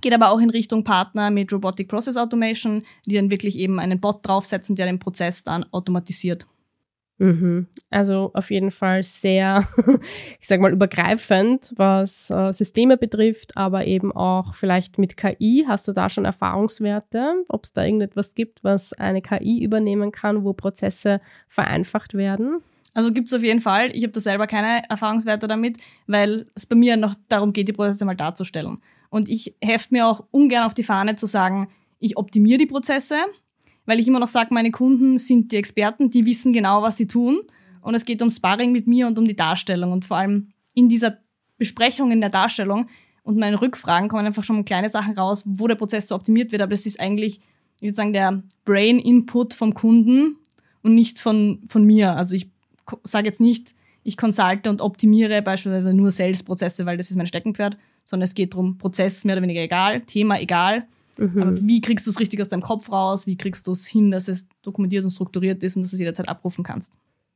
geht 0.00 0.12
aber 0.12 0.30
auch 0.30 0.40
in 0.40 0.50
Richtung 0.50 0.84
Partner 0.84 1.30
mit 1.30 1.52
Robotic 1.52 1.88
Process 1.88 2.16
Automation, 2.16 2.82
die 3.06 3.14
dann 3.14 3.30
wirklich 3.30 3.56
eben 3.56 3.78
einen 3.78 4.00
Bot 4.00 4.26
draufsetzen, 4.26 4.76
der 4.76 4.86
den 4.86 4.98
Prozess 4.98 5.44
dann 5.44 5.64
automatisiert. 5.72 6.46
Mhm. 7.18 7.66
Also 7.90 8.30
auf 8.34 8.50
jeden 8.50 8.70
Fall 8.70 9.02
sehr, 9.02 9.66
ich 10.40 10.46
sag 10.46 10.60
mal, 10.60 10.72
übergreifend, 10.72 11.72
was 11.76 12.30
äh, 12.30 12.52
Systeme 12.52 12.96
betrifft, 12.96 13.56
aber 13.56 13.86
eben 13.86 14.12
auch 14.12 14.54
vielleicht 14.54 14.98
mit 14.98 15.16
KI. 15.16 15.64
Hast 15.66 15.88
du 15.88 15.92
da 15.92 16.10
schon 16.10 16.26
Erfahrungswerte, 16.26 17.44
ob 17.48 17.64
es 17.64 17.72
da 17.72 17.84
irgendetwas 17.84 18.34
gibt, 18.34 18.64
was 18.64 18.92
eine 18.92 19.22
KI 19.22 19.62
übernehmen 19.62 20.12
kann, 20.12 20.44
wo 20.44 20.52
Prozesse 20.52 21.20
vereinfacht 21.48 22.14
werden? 22.14 22.60
Also 22.92 23.12
gibt's 23.12 23.34
auf 23.34 23.42
jeden 23.42 23.60
Fall. 23.60 23.90
Ich 23.94 24.02
habe 24.02 24.12
da 24.12 24.20
selber 24.20 24.46
keine 24.46 24.82
Erfahrungswerte 24.88 25.48
damit, 25.48 25.78
weil 26.06 26.46
es 26.54 26.64
bei 26.66 26.76
mir 26.76 26.96
noch 26.96 27.14
darum 27.28 27.52
geht, 27.52 27.68
die 27.68 27.74
Prozesse 27.74 28.04
mal 28.04 28.14
darzustellen. 28.14 28.78
Und 29.10 29.28
ich 29.28 29.54
heft 29.62 29.92
mir 29.92 30.06
auch 30.06 30.24
ungern 30.30 30.64
auf 30.64 30.74
die 30.74 30.82
Fahne 30.82 31.16
zu 31.16 31.26
sagen, 31.26 31.68
ich 31.98 32.16
optimiere 32.16 32.58
die 32.58 32.66
Prozesse, 32.66 33.16
weil 33.86 34.00
ich 34.00 34.08
immer 34.08 34.20
noch 34.20 34.28
sage, 34.28 34.52
meine 34.52 34.70
Kunden 34.70 35.16
sind 35.16 35.52
die 35.52 35.56
Experten, 35.56 36.10
die 36.10 36.26
wissen 36.26 36.52
genau, 36.52 36.82
was 36.82 36.96
sie 36.96 37.06
tun. 37.06 37.40
Und 37.80 37.94
es 37.94 38.04
geht 38.04 38.20
um 38.20 38.30
Sparring 38.30 38.72
mit 38.72 38.86
mir 38.86 39.06
und 39.06 39.18
um 39.18 39.24
die 39.24 39.36
Darstellung. 39.36 39.92
Und 39.92 40.04
vor 40.04 40.16
allem 40.16 40.48
in 40.74 40.88
dieser 40.88 41.18
Besprechung, 41.56 42.10
in 42.10 42.20
der 42.20 42.30
Darstellung 42.30 42.88
und 43.22 43.38
meinen 43.38 43.54
Rückfragen 43.54 44.08
kommen 44.08 44.26
einfach 44.26 44.44
schon 44.44 44.64
kleine 44.64 44.88
Sachen 44.88 45.16
raus, 45.16 45.44
wo 45.46 45.66
der 45.68 45.76
Prozess 45.76 46.08
so 46.08 46.14
optimiert 46.14 46.52
wird. 46.52 46.62
Aber 46.62 46.70
das 46.70 46.84
ist 46.84 47.00
eigentlich, 47.00 47.40
ich 47.80 47.82
würde 47.82 47.94
sagen, 47.94 48.12
der 48.12 48.42
Brain-Input 48.64 49.54
vom 49.54 49.72
Kunden 49.72 50.36
und 50.82 50.94
nicht 50.94 51.18
von, 51.18 51.60
von 51.68 51.84
mir. 51.84 52.16
Also 52.16 52.34
ich 52.34 52.50
sage 53.04 53.26
jetzt 53.26 53.40
nicht, 53.40 53.74
ich 54.02 54.16
consulte 54.16 54.70
und 54.70 54.80
optimiere 54.80 55.42
beispielsweise 55.42 55.94
nur 55.94 56.10
Sales-Prozesse, 56.10 56.86
weil 56.86 56.96
das 56.96 57.10
ist 57.10 57.16
mein 57.16 57.26
Steckenpferd, 57.26 57.76
sondern 58.04 58.24
es 58.24 58.34
geht 58.34 58.54
darum, 58.54 58.78
Prozess 58.78 59.24
mehr 59.24 59.34
oder 59.34 59.42
weniger 59.42 59.62
egal, 59.62 60.02
Thema 60.02 60.40
egal. 60.40 60.86
Mhm. 61.18 61.42
Aber 61.42 61.56
wie 61.62 61.80
kriegst 61.80 62.06
du 62.06 62.10
es 62.10 62.20
richtig 62.20 62.40
aus 62.40 62.48
deinem 62.48 62.62
Kopf 62.62 62.90
raus? 62.90 63.26
Wie 63.26 63.36
kriegst 63.36 63.66
du 63.66 63.72
es 63.72 63.86
hin, 63.86 64.10
dass 64.10 64.28
es 64.28 64.48
dokumentiert 64.62 65.04
und 65.04 65.10
strukturiert 65.10 65.62
ist 65.62 65.76
und 65.76 65.82
dass 65.82 65.90
du 65.90 65.96
es 65.96 66.00
jederzeit 66.00 66.28
abrufen 66.28 66.64
kannst? 66.64 66.92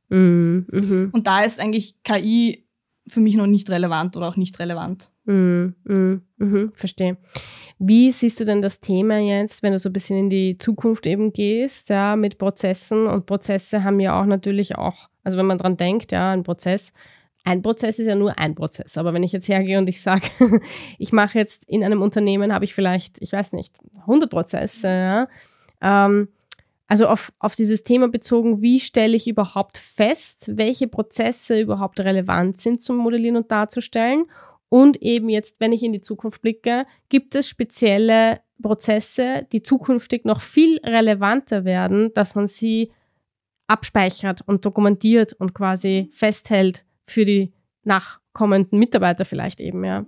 Mhm. 0.09 0.65
Mhm. 0.71 1.09
Und 1.11 1.27
da 1.27 1.43
ist 1.43 1.59
eigentlich 1.59 1.95
KI 2.03 2.65
für 3.07 3.19
mich 3.19 3.35
noch 3.35 3.47
nicht 3.47 3.69
relevant 3.69 4.15
oder 4.15 4.27
auch 4.27 4.37
nicht 4.37 4.59
relevant. 4.59 5.11
Mhm. 5.25 5.75
Mhm. 5.83 6.21
Mhm. 6.37 6.71
Verstehe. 6.73 7.17
Wie 7.79 8.11
siehst 8.11 8.39
du 8.39 8.45
denn 8.45 8.61
das 8.61 8.79
Thema 8.79 9.17
jetzt, 9.17 9.63
wenn 9.63 9.73
du 9.73 9.79
so 9.79 9.89
ein 9.89 9.93
bisschen 9.93 10.17
in 10.17 10.29
die 10.29 10.57
Zukunft 10.57 11.07
eben 11.07 11.33
gehst, 11.33 11.89
ja, 11.89 12.15
mit 12.15 12.37
Prozessen? 12.37 13.07
Und 13.07 13.25
Prozesse 13.25 13.83
haben 13.83 13.99
ja 13.99 14.21
auch 14.21 14.25
natürlich 14.25 14.75
auch, 14.75 15.09
also 15.23 15.37
wenn 15.37 15.47
man 15.47 15.57
dran 15.57 15.77
denkt, 15.77 16.11
ja, 16.11 16.31
ein 16.31 16.43
Prozess, 16.43 16.93
ein 17.43 17.61
Prozess 17.61 17.99
ist 17.99 18.07
ja 18.07 18.15
nur 18.15 18.37
ein 18.37 18.55
Prozess. 18.55 18.97
Aber 18.97 19.13
wenn 19.13 19.23
ich 19.23 19.31
jetzt 19.31 19.47
hergehe 19.47 19.77
und 19.77 19.89
ich 19.89 20.01
sage, 20.01 20.27
ich 20.99 21.11
mache 21.11 21.37
jetzt 21.37 21.67
in 21.67 21.83
einem 21.83 22.01
Unternehmen, 22.01 22.53
habe 22.53 22.65
ich 22.65 22.73
vielleicht, 22.73 23.21
ich 23.21 23.33
weiß 23.33 23.53
nicht, 23.53 23.77
100 24.01 24.29
Prozesse, 24.29 24.87
ja, 24.87 25.27
ähm, 25.81 26.29
also 26.87 27.07
auf, 27.07 27.31
auf 27.39 27.55
dieses 27.55 27.85
Thema 27.85 28.09
bezogen, 28.09 28.61
wie 28.61 28.81
stelle 28.81 29.15
ich 29.15 29.25
überhaupt 29.25 29.77
fest, 29.77 30.51
welche 30.57 30.89
Prozesse 30.89 31.57
überhaupt 31.57 32.01
relevant 32.01 32.57
sind 32.57 32.83
zum 32.83 32.97
Modellieren 32.97 33.37
und 33.37 33.49
Darzustellen. 33.49 34.25
Und 34.67 35.01
eben 35.01 35.29
jetzt, 35.29 35.55
wenn 35.59 35.71
ich 35.71 35.83
in 35.83 35.93
die 35.93 36.01
Zukunft 36.01 36.41
blicke, 36.41 36.85
gibt 37.07 37.33
es 37.35 37.47
spezielle 37.47 38.41
Prozesse, 38.61 39.47
die 39.53 39.61
zukünftig 39.61 40.25
noch 40.25 40.41
viel 40.41 40.79
relevanter 40.83 41.63
werden, 41.63 42.13
dass 42.13 42.35
man 42.35 42.47
sie 42.47 42.91
abspeichert 43.67 44.41
und 44.45 44.65
dokumentiert 44.65 45.31
und 45.31 45.53
quasi 45.53 46.09
festhält 46.11 46.83
für 47.11 47.25
die 47.25 47.53
nachkommenden 47.83 48.79
Mitarbeiter 48.79 49.25
vielleicht 49.25 49.61
eben, 49.61 49.83
ja. 49.83 50.05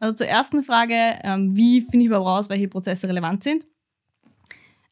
Also 0.00 0.16
zur 0.16 0.26
ersten 0.26 0.62
Frage, 0.62 0.94
ähm, 1.22 1.56
wie 1.56 1.80
finde 1.80 2.00
ich 2.00 2.06
überhaupt 2.06 2.26
raus, 2.26 2.50
welche 2.50 2.68
Prozesse 2.68 3.08
relevant 3.08 3.42
sind? 3.42 3.66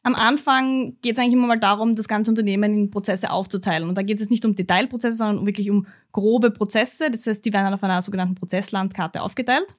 Am 0.01 0.15
Anfang 0.15 0.97
geht 1.01 1.13
es 1.13 1.19
eigentlich 1.19 1.33
immer 1.33 1.47
mal 1.47 1.59
darum, 1.59 1.95
das 1.95 2.09
ganze 2.09 2.31
Unternehmen 2.31 2.73
in 2.73 2.91
Prozesse 2.91 3.31
aufzuteilen. 3.31 3.87
Und 3.87 3.97
da 3.97 4.01
geht 4.01 4.19
es 4.19 4.29
nicht 4.29 4.43
um 4.43 4.53
Detailprozesse, 4.53 5.17
sondern 5.17 5.45
wirklich 5.45 5.69
um 5.69 5.87
grobe 6.11 6.51
Prozesse. 6.51 7.09
Das 7.09 7.25
heißt, 7.25 7.45
die 7.45 7.53
werden 7.53 7.73
auf 7.73 7.83
einer 7.83 8.01
sogenannten 8.01 8.35
Prozesslandkarte 8.35 9.21
aufgeteilt. 9.21 9.77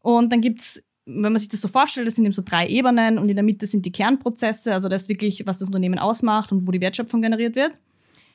Und 0.00 0.32
dann 0.32 0.40
gibt 0.40 0.60
es, 0.60 0.84
wenn 1.06 1.32
man 1.32 1.38
sich 1.38 1.48
das 1.48 1.60
so 1.60 1.68
vorstellt, 1.68 2.06
das 2.06 2.14
sind 2.14 2.24
eben 2.24 2.32
so 2.32 2.42
drei 2.44 2.68
Ebenen 2.68 3.18
und 3.18 3.28
in 3.28 3.34
der 3.34 3.42
Mitte 3.42 3.66
sind 3.66 3.84
die 3.84 3.92
Kernprozesse, 3.92 4.72
also 4.72 4.88
das 4.88 5.02
ist 5.02 5.08
wirklich, 5.08 5.44
was 5.46 5.58
das 5.58 5.68
Unternehmen 5.68 5.98
ausmacht 5.98 6.52
und 6.52 6.66
wo 6.66 6.70
die 6.70 6.80
Wertschöpfung 6.80 7.22
generiert 7.22 7.56
wird. 7.56 7.78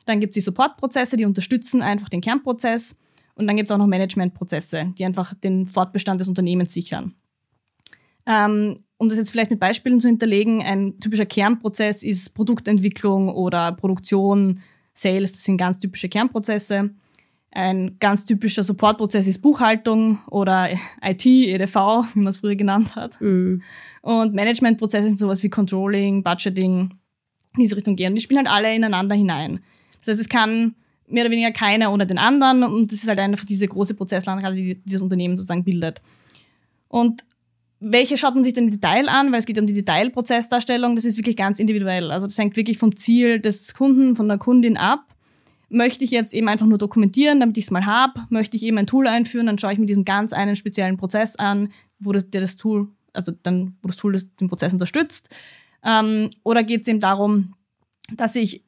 Dann 0.06 0.20
gibt 0.20 0.32
es 0.32 0.36
die 0.36 0.42
Supportprozesse, 0.42 1.18
die 1.18 1.26
unterstützen 1.26 1.82
einfach 1.82 2.10
den 2.10 2.22
Kernprozess. 2.22 2.98
Und 3.36 3.48
dann 3.48 3.56
gibt 3.56 3.70
es 3.70 3.74
auch 3.74 3.80
noch 3.80 3.88
Managementprozesse, 3.88 4.94
die 4.98 5.06
einfach 5.06 5.34
den 5.34 5.68
Fortbestand 5.68 6.20
des 6.20 6.28
Unternehmens 6.28 6.74
sichern. 6.74 7.16
Ähm, 8.26 8.84
um 8.98 9.10
das 9.10 9.18
jetzt 9.18 9.32
vielleicht 9.32 9.52
mit 9.52 9.60
Beispielen 9.60 10.00
zu 10.00 10.08
hinterlegen, 10.08 10.62
ein 10.62 11.00
typischer 11.00 11.26
Kernprozess 11.26 12.04
ist 12.04 12.34
Produktentwicklung 12.34 13.30
oder 13.30 13.72
Produktion, 13.74 14.62
Sales, 14.94 15.32
das 15.32 15.44
sind 15.44 15.58
ganz 15.58 15.80
typische 15.80 16.08
Kernprozesse. 16.08 16.92
Ein 17.52 17.98
ganz 18.00 18.26
typischer 18.26 18.64
Supportprozess 18.64 19.28
ist 19.28 19.42
Buchhaltung 19.42 20.20
oder 20.30 20.70
IT, 21.02 21.26
EDV, 21.26 21.76
wie 22.14 22.20
man 22.20 22.28
es 22.28 22.38
früher 22.38 22.56
genannt 22.56 22.96
hat. 22.96 23.20
Mhm. 23.22 23.62
Und 24.02 24.34
Managementprozesse 24.34 25.08
sind 25.08 25.20
sowas 25.20 25.44
wie 25.44 25.50
Controlling, 25.50 26.24
Budgeting, 26.24 26.94
in 27.56 27.60
diese 27.60 27.76
Richtung 27.76 27.96
gehen. 27.96 28.10
Und 28.10 28.16
die 28.16 28.22
spielen 28.22 28.40
halt 28.40 28.50
alle 28.50 28.74
ineinander 28.74 29.16
hinein. 29.16 29.60
Das 30.06 30.14
heißt, 30.14 30.22
es 30.22 30.30
kann 30.30 30.76
mehr 31.08 31.24
oder 31.24 31.32
weniger 31.32 31.52
keiner 31.52 31.92
ohne 31.92 32.08
den 32.08 32.18
anderen 32.18 32.64
und 32.64 32.92
das 32.92 33.04
ist 33.04 33.10
halt 33.10 33.20
einfach 33.20 33.46
diese 33.46 33.68
große 33.68 33.94
Prozesslandkarte, 33.94 34.56
die 34.56 34.82
dieses 34.84 35.02
Unternehmen 35.02 35.38
sozusagen 35.38 35.64
bildet. 35.64 36.02
Und 36.88 37.24
welche 37.80 38.18
schaut 38.18 38.36
man 38.36 38.44
sich 38.44 38.54
denn 38.54 38.66
im 38.66 38.72
Detail 38.72 39.10
an? 39.10 39.32
Weil 39.32 39.40
es 39.40 39.46
geht 39.46 39.60
um 39.60 39.68
die 39.68 39.74
Detailprozessdarstellung. 39.74 40.96
Das 40.96 41.04
ist 41.04 41.18
wirklich 41.18 41.36
ganz 41.36 41.60
individuell. 41.60 42.12
Also 42.12 42.26
das 42.26 42.38
hängt 42.38 42.56
wirklich 42.56 42.78
vom 42.78 42.96
Ziel 42.96 43.40
des 43.40 43.74
Kunden, 43.74 44.16
von 44.16 44.28
der 44.30 44.38
Kundin 44.38 44.78
ab. 44.78 45.14
Möchte 45.70 46.06
ich 46.06 46.12
jetzt 46.12 46.34
eben 46.34 46.48
einfach 46.48 46.66
nur 46.66 46.78
dokumentieren, 46.78 47.40
damit 47.40 47.58
ich 47.58 47.66
es 47.66 47.72
mal 47.72 47.86
habe? 47.86 48.22
Möchte 48.30 48.56
ich 48.56 48.64
eben 48.64 48.78
ein 48.78 48.88
Tool 48.88 49.08
einführen? 49.08 49.48
Dann 49.48 49.58
schaue 49.58 49.74
ich 49.74 49.80
mir 49.80 49.86
diesen 49.86 50.06
ganz 50.06 50.32
einen 50.32 50.56
speziellen 50.56 50.98
Prozess 50.98 51.36
an, 51.36 51.74
wo 52.00 52.14
das, 52.14 52.30
der 52.30 52.42
das 52.42 52.56
Tool, 52.56 52.88
also 53.12 53.34
dann, 53.44 53.76
wo 53.82 53.88
das 53.88 53.98
Tool 53.98 54.14
das, 54.14 54.34
den 54.36 54.48
Prozess 54.48 54.72
unterstützt. 54.72 55.30
Ähm, 55.84 56.30
oder 56.44 56.64
geht 56.64 56.82
es 56.82 56.88
eben 56.88 57.00
darum, 57.00 57.56
dass 58.16 58.36
ich 58.36 58.64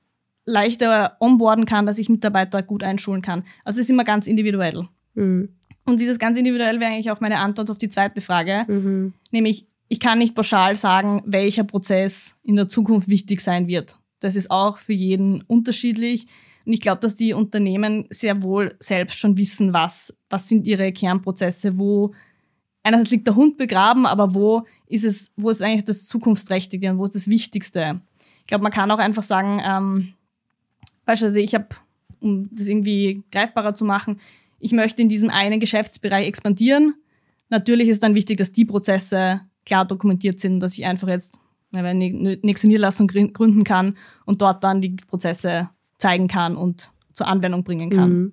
leichter 0.46 1.18
onboarden 1.20 1.66
kann, 1.66 1.86
dass 1.86 1.98
ich 1.98 2.10
Mitarbeiter 2.10 2.62
gut 2.62 2.84
einschulen 2.84 3.22
kann. 3.22 3.44
Also 3.64 3.80
es 3.80 3.86
ist 3.86 3.90
immer 3.90 4.04
ganz 4.04 4.28
individuell. 4.28 4.88
Mhm. 5.16 5.50
Und 5.86 6.00
dieses 6.00 6.20
ganz 6.20 6.38
individuell 6.38 6.80
wäre 6.80 6.92
eigentlich 6.92 7.12
auch 7.12 7.20
meine 7.20 7.38
Antwort 7.38 7.70
auf 7.70 7.78
die 7.78 7.90
zweite 7.90 8.22
Frage, 8.22 8.66
mhm. 8.68 9.14
nämlich 9.32 9.68
ich 9.88 10.00
kann 10.00 10.18
nicht 10.18 10.34
pauschal 10.34 10.76
sagen, 10.76 11.22
welcher 11.26 11.64
Prozess 11.64 12.38
in 12.44 12.56
der 12.56 12.68
Zukunft 12.68 13.08
wichtig 13.08 13.42
sein 13.42 13.68
wird. 13.68 14.00
Das 14.20 14.36
ist 14.36 14.50
auch 14.50 14.80
für 14.80 14.94
jeden 14.94 15.44
unterschiedlich. 15.44 16.26
Und 16.66 16.74
ich 16.74 16.82
glaube, 16.82 17.02
dass 17.02 17.16
die 17.16 17.34
Unternehmen 17.34 18.08
sehr 18.10 18.42
wohl 18.42 18.76
selbst 18.80 19.20
schon 19.20 19.38
wissen, 19.38 19.74
was, 19.74 20.16
was 20.30 20.50
sind 20.50 20.66
ihre 20.66 20.92
Kernprozesse, 20.92 21.78
wo 21.78 22.16
einerseits 22.82 23.12
liegt 23.12 23.28
der 23.28 23.36
Hund 23.36 23.58
begraben, 23.58 24.08
aber 24.08 24.34
wo 24.34 24.66
ist 24.88 25.04
es, 25.04 25.32
wo 25.36 25.52
ist 25.52 25.62
eigentlich 25.62 25.84
das 25.84 26.08
Zukunftsträchtige 26.08 26.90
und 26.90 26.98
wo 26.98 27.06
ist 27.06 27.16
das 27.16 27.28
Wichtigste? 27.28 28.02
Ich 28.40 28.48
glaube, 28.48 28.64
man 28.64 28.72
kann 28.72 28.90
auch 28.90 29.00
einfach 29.00 29.24
sagen, 29.24 29.62
ähm, 29.64 30.14
beispielsweise 31.06 31.42
ich 31.42 31.56
habe, 31.56 31.68
um 32.20 32.50
das 32.52 32.68
irgendwie 32.68 33.24
greifbarer 33.32 33.76
zu 33.76 33.86
machen, 33.86 34.20
ich 34.60 34.72
möchte 34.72 35.02
in 35.02 35.10
diesem 35.10 35.30
einen 35.30 35.60
Geschäftsbereich 35.60 36.28
expandieren. 36.28 36.96
Natürlich 37.50 37.90
ist 37.90 38.04
dann 38.04 38.16
wichtig, 38.16 38.38
dass 38.38 38.52
die 38.52 38.66
Prozesse 38.66 39.42
klar 39.66 39.86
dokumentiert 39.86 40.40
sind, 40.40 40.60
dass 40.60 40.78
ich 40.78 40.86
einfach 40.86 41.08
jetzt 41.08 41.34
eine 41.74 41.94
nächste 41.94 42.68
Niederlassung 42.68 43.08
gründen 43.08 43.64
kann 43.64 43.98
und 44.26 44.42
dort 44.42 44.64
dann 44.64 44.82
die 44.82 44.96
Prozesse 44.96 45.70
zeigen 45.98 46.28
kann 46.28 46.56
und 46.56 46.92
zur 47.14 47.28
Anwendung 47.28 47.64
bringen 47.64 47.90
kann. 47.90 48.14
Mhm. 48.14 48.32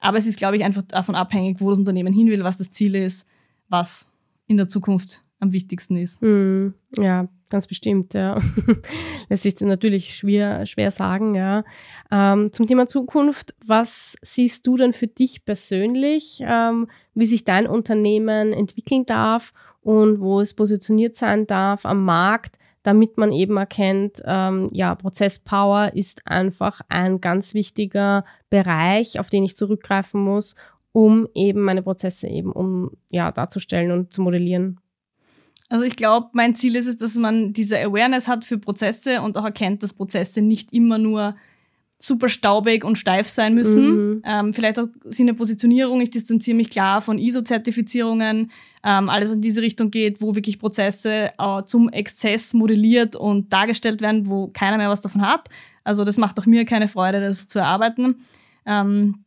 Aber 0.00 0.18
es 0.18 0.26
ist, 0.26 0.38
glaube 0.38 0.56
ich, 0.56 0.64
einfach 0.64 0.82
davon 0.82 1.14
abhängig, 1.14 1.60
wo 1.60 1.70
das 1.70 1.78
Unternehmen 1.78 2.12
hin 2.12 2.28
will, 2.28 2.44
was 2.44 2.58
das 2.58 2.70
Ziel 2.70 2.94
ist, 2.94 3.26
was 3.68 4.08
in 4.46 4.56
der 4.56 4.68
Zukunft 4.68 5.22
am 5.40 5.52
wichtigsten 5.52 5.96
ist. 5.96 6.20
Mhm. 6.20 6.74
Ja, 6.98 7.28
ganz 7.50 7.66
bestimmt, 7.66 8.14
ja. 8.14 8.40
Lässt 9.28 9.42
sich 9.44 9.60
natürlich 9.60 10.16
schwer, 10.16 10.66
schwer 10.66 10.90
sagen, 10.90 11.34
ja. 11.34 11.64
Ähm, 12.10 12.52
zum 12.52 12.66
Thema 12.66 12.86
Zukunft, 12.86 13.54
was 13.64 14.16
siehst 14.22 14.66
du 14.66 14.76
denn 14.76 14.92
für 14.92 15.06
dich 15.06 15.44
persönlich, 15.44 16.42
ähm, 16.46 16.88
wie 17.14 17.26
sich 17.26 17.44
dein 17.44 17.66
Unternehmen 17.66 18.52
entwickeln 18.52 19.06
darf 19.06 19.52
und 19.82 20.20
wo 20.20 20.40
es 20.40 20.54
positioniert 20.54 21.16
sein 21.16 21.46
darf 21.46 21.84
am 21.86 22.04
Markt, 22.04 22.58
damit 22.82 23.16
man 23.16 23.32
eben 23.32 23.56
erkennt, 23.56 24.22
ähm, 24.26 24.68
ja, 24.70 24.94
Prozesspower 24.94 25.92
ist 25.94 26.22
einfach 26.26 26.80
ein 26.88 27.20
ganz 27.20 27.54
wichtiger 27.54 28.24
Bereich, 28.50 29.18
auf 29.18 29.30
den 29.30 29.44
ich 29.44 29.56
zurückgreifen 29.56 30.20
muss, 30.20 30.54
um 30.92 31.26
eben 31.34 31.62
meine 31.62 31.82
Prozesse 31.82 32.28
eben 32.28 32.52
um 32.52 32.92
ja 33.10 33.32
darzustellen 33.32 33.90
und 33.90 34.12
zu 34.12 34.22
modellieren. 34.22 34.80
Also 35.68 35.84
ich 35.84 35.96
glaube, 35.96 36.28
mein 36.32 36.54
Ziel 36.54 36.76
ist 36.76 36.86
es, 36.86 36.96
dass 36.96 37.16
man 37.16 37.52
diese 37.52 37.78
Awareness 37.78 38.28
hat 38.28 38.44
für 38.44 38.58
Prozesse 38.58 39.22
und 39.22 39.36
auch 39.36 39.44
erkennt, 39.44 39.82
dass 39.82 39.92
Prozesse 39.92 40.42
nicht 40.42 40.72
immer 40.72 40.98
nur 40.98 41.34
super 41.98 42.28
staubig 42.28 42.84
und 42.84 42.98
steif 42.98 43.28
sein 43.28 43.54
müssen. 43.54 43.86
Mhm. 43.86 44.22
Ähm, 44.24 44.54
vielleicht 44.54 44.78
auch 44.78 44.88
Sinne 45.04 45.32
Positionierung. 45.32 46.00
Ich 46.00 46.10
distanziere 46.10 46.56
mich 46.56 46.68
klar 46.68 47.00
von 47.00 47.18
ISO-Zertifizierungen. 47.18 48.50
Ähm, 48.82 49.08
alles 49.08 49.30
in 49.30 49.40
diese 49.40 49.62
Richtung 49.62 49.90
geht, 49.90 50.20
wo 50.20 50.34
wirklich 50.34 50.58
Prozesse 50.58 51.30
äh, 51.38 51.62
zum 51.64 51.88
Exzess 51.88 52.52
modelliert 52.52 53.16
und 53.16 53.52
dargestellt 53.52 54.02
werden, 54.02 54.28
wo 54.28 54.48
keiner 54.48 54.76
mehr 54.76 54.90
was 54.90 55.00
davon 55.00 55.22
hat. 55.22 55.48
Also 55.82 56.04
das 56.04 56.18
macht 56.18 56.38
auch 56.38 56.46
mir 56.46 56.64
keine 56.66 56.88
Freude, 56.88 57.20
das 57.20 57.48
zu 57.48 57.58
erarbeiten. 57.58 58.24
Ähm, 58.66 59.24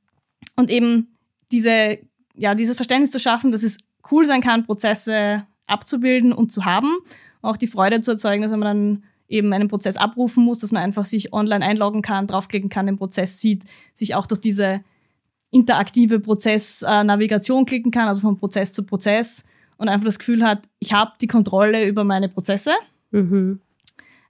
und 0.56 0.69
eben 0.69 1.15
diese, 1.52 1.97
ja, 2.36 2.54
dieses 2.54 2.76
Verständnis 2.76 3.12
zu 3.12 3.19
schaffen, 3.19 3.52
dass 3.52 3.63
es 3.63 3.78
cool 4.12 4.26
sein 4.26 4.41
kann, 4.41 4.65
Prozesse 4.65 5.45
abzubilden 5.68 6.34
und 6.34 6.52
zu 6.52 6.66
haben. 6.66 6.98
Auch 7.42 7.58
die 7.58 7.68
Freude 7.68 8.02
zu 8.02 8.12
erzeugen, 8.12 8.42
dass 8.42 8.52
man 8.52 8.62
dann 8.62 9.04
eben 9.28 9.54
einen 9.54 9.68
Prozess 9.68 9.98
abrufen 9.98 10.44
muss, 10.44 10.60
dass 10.60 10.72
man 10.72 10.82
einfach 10.82 11.06
sich 11.06 11.34
online 11.34 11.64
einloggen 11.64 12.02
kann, 12.02 12.28
draufklicken 12.28 12.70
kann, 12.70 12.86
den 12.86 12.98
Prozess 12.98 13.40
sieht, 13.40 13.64
sich 13.94 14.16
auch 14.16 14.26
durch 14.26 14.42
diese 14.42 14.82
interaktive 15.52 16.20
Prozessnavigation 16.20 17.66
klicken 17.66 17.92
kann, 17.92 18.08
also 18.08 18.22
von 18.22 18.38
Prozess 18.38 18.74
zu 18.74 18.84
Prozess 18.84 19.44
und 19.78 19.90
einfach 19.90 20.06
das 20.06 20.20
Gefühl 20.20 20.44
hat, 20.44 20.68
ich 20.80 20.94
habe 20.94 21.14
die 21.22 21.28
Kontrolle 21.28 21.88
über 21.88 22.04
meine 22.04 22.30
Prozesse. 22.30 22.72
Mhm. 23.12 23.62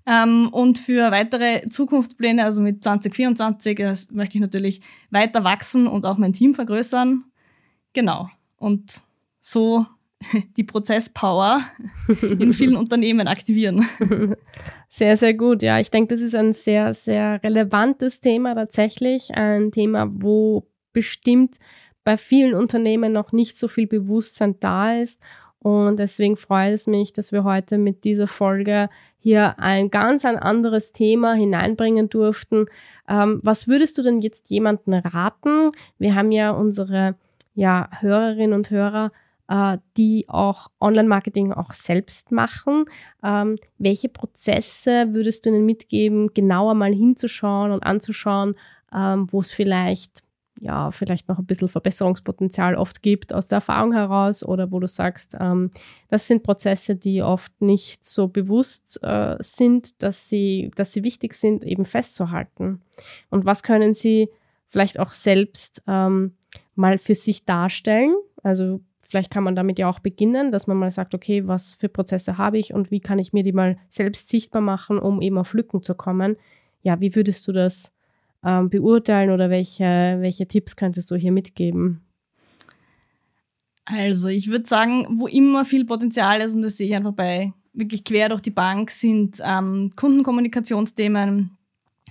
Ähm, 0.05 0.49
und 0.51 0.79
für 0.79 1.11
weitere 1.11 1.65
Zukunftspläne, 1.69 2.43
also 2.43 2.61
mit 2.61 2.83
2024, 2.83 3.79
äh, 3.79 3.95
möchte 4.11 4.37
ich 4.37 4.41
natürlich 4.41 4.81
weiter 5.09 5.43
wachsen 5.43 5.87
und 5.87 6.05
auch 6.05 6.17
mein 6.17 6.33
Team 6.33 6.55
vergrößern. 6.55 7.25
Genau. 7.93 8.29
Und 8.57 9.01
so 9.41 9.85
die 10.57 10.63
Prozesspower 10.63 11.61
in 12.21 12.53
vielen 12.53 12.75
Unternehmen 12.77 13.27
aktivieren. 13.27 13.87
Sehr, 14.89 15.17
sehr 15.17 15.33
gut. 15.33 15.61
Ja, 15.61 15.79
ich 15.79 15.91
denke, 15.91 16.13
das 16.13 16.21
ist 16.21 16.35
ein 16.35 16.53
sehr, 16.53 16.93
sehr 16.93 17.41
relevantes 17.43 18.19
Thema 18.19 18.55
tatsächlich. 18.55 19.35
Ein 19.35 19.71
Thema, 19.71 20.09
wo 20.11 20.67
bestimmt 20.93 21.57
bei 22.03 22.17
vielen 22.17 22.55
Unternehmen 22.55 23.13
noch 23.13 23.31
nicht 23.31 23.57
so 23.57 23.67
viel 23.67 23.85
Bewusstsein 23.85 24.59
da 24.59 24.93
ist. 24.93 25.21
Und 25.59 25.99
deswegen 25.99 26.37
freut 26.37 26.73
es 26.73 26.87
mich, 26.87 27.13
dass 27.13 27.31
wir 27.31 27.43
heute 27.43 27.77
mit 27.77 28.03
dieser 28.03 28.27
Folge 28.27 28.89
hier 29.19 29.59
ein 29.59 29.89
ganz 29.89 30.23
ein 30.23 30.37
anderes 30.37 30.93
Thema 30.93 31.33
hineinbringen 31.33 32.09
durften. 32.09 32.67
Ähm, 33.09 33.41
was 33.43 33.67
würdest 33.67 33.97
du 33.97 34.03
denn 34.03 34.19
jetzt 34.19 34.49
jemanden 34.49 34.93
raten? 34.93 35.71
Wir 35.97 36.15
haben 36.15 36.31
ja 36.31 36.51
unsere 36.51 37.15
ja, 37.55 37.89
Hörerinnen 37.99 38.53
und 38.53 38.69
Hörer 38.69 39.11
die 39.95 40.25
auch 40.27 40.67
Online-Marketing 40.81 41.53
auch 41.53 41.71
selbst 41.71 42.31
machen. 42.31 42.85
Ähm, 43.23 43.57
welche 43.77 44.09
Prozesse 44.09 45.13
würdest 45.13 45.45
du 45.45 45.49
ihnen 45.49 45.65
mitgeben, 45.65 46.33
genauer 46.33 46.73
mal 46.73 46.93
hinzuschauen 46.93 47.71
und 47.71 47.83
anzuschauen, 47.83 48.55
ähm, 48.93 49.27
wo 49.31 49.39
es 49.39 49.51
vielleicht 49.51 50.23
ja, 50.59 50.91
vielleicht 50.91 51.27
noch 51.27 51.39
ein 51.39 51.45
bisschen 51.45 51.67
Verbesserungspotenzial 51.67 52.75
oft 52.75 53.01
gibt 53.01 53.33
aus 53.33 53.47
der 53.47 53.57
Erfahrung 53.57 53.93
heraus 53.93 54.43
oder 54.43 54.71
wo 54.71 54.79
du 54.79 54.87
sagst, 54.87 55.35
ähm, 55.39 55.71
das 56.07 56.27
sind 56.27 56.43
Prozesse, 56.43 56.95
die 56.95 57.21
oft 57.21 57.61
nicht 57.61 58.03
so 58.03 58.27
bewusst 58.27 58.99
äh, 59.03 59.35
sind, 59.39 60.01
dass 60.01 60.29
sie, 60.29 60.71
dass 60.75 60.93
sie 60.93 61.03
wichtig 61.03 61.33
sind, 61.33 61.63
eben 61.63 61.85
festzuhalten. 61.85 62.81
Und 63.29 63.45
was 63.45 63.63
können 63.63 63.93
sie 63.93 64.29
vielleicht 64.67 64.99
auch 64.99 65.11
selbst 65.11 65.83
ähm, 65.87 66.35
mal 66.75 66.97
für 66.97 67.15
sich 67.15 67.45
darstellen? 67.45 68.15
Also 68.43 68.81
vielleicht 69.07 69.31
kann 69.31 69.43
man 69.43 69.55
damit 69.55 69.79
ja 69.79 69.89
auch 69.89 69.99
beginnen, 69.99 70.51
dass 70.51 70.67
man 70.67 70.77
mal 70.77 70.91
sagt, 70.91 71.15
okay, 71.15 71.47
was 71.47 71.75
für 71.75 71.89
Prozesse 71.89 72.37
habe 72.37 72.57
ich 72.57 72.73
und 72.73 72.91
wie 72.91 72.99
kann 72.99 73.19
ich 73.19 73.33
mir 73.33 73.43
die 73.43 73.53
mal 73.53 73.77
selbst 73.89 74.29
sichtbar 74.29 74.61
machen, 74.61 74.99
um 74.99 75.21
eben 75.21 75.37
auf 75.37 75.53
Lücken 75.53 75.81
zu 75.81 75.95
kommen. 75.95 76.35
Ja, 76.83 76.99
wie 77.01 77.15
würdest 77.15 77.47
du 77.47 77.53
das 77.53 77.91
ähm, 78.43 78.69
beurteilen 78.69 79.31
oder 79.31 79.49
welche, 79.49 80.17
welche 80.19 80.47
Tipps 80.47 80.75
könntest 80.75 81.09
du 81.09 81.15
hier 81.15 81.31
mitgeben? 81.31 82.01
Also 83.85 84.27
ich 84.27 84.49
würde 84.49 84.65
sagen, 84.65 85.07
wo 85.17 85.27
immer 85.27 85.63
viel 85.63 85.85
Potenzial 85.85 86.41
ist, 86.41 86.53
und 86.53 86.61
das 86.61 86.77
sehe 86.77 86.87
ich 86.87 86.95
einfach 86.95 87.13
bei 87.13 87.53
wirklich 87.73 88.03
quer 88.03 88.29
durch 88.29 88.41
die 88.41 88.51
Bank, 88.51 88.91
sind 88.91 89.39
ähm, 89.43 89.91
Kundenkommunikationsthemen, 89.95 91.56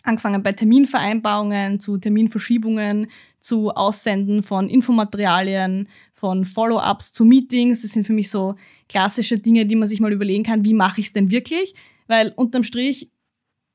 angefangen 0.06 0.42
bei 0.42 0.52
Terminvereinbarungen, 0.52 1.80
zu 1.80 1.98
Terminverschiebungen, 1.98 3.08
zu 3.40 3.70
Aussenden 3.70 4.42
von 4.42 4.68
Infomaterialien, 4.68 5.88
von 6.12 6.44
Follow-ups 6.44 7.12
zu 7.12 7.24
Meetings. 7.24 7.82
Das 7.82 7.92
sind 7.92 8.06
für 8.06 8.12
mich 8.12 8.30
so 8.30 8.56
klassische 8.88 9.38
Dinge, 9.38 9.66
die 9.66 9.76
man 9.76 9.88
sich 9.88 10.00
mal 10.00 10.12
überlegen 10.12 10.44
kann, 10.44 10.64
wie 10.64 10.74
mache 10.74 11.00
ich 11.00 11.08
es 11.08 11.12
denn 11.12 11.30
wirklich? 11.30 11.74
Weil 12.06 12.32
unterm 12.36 12.62
Strich 12.62 13.10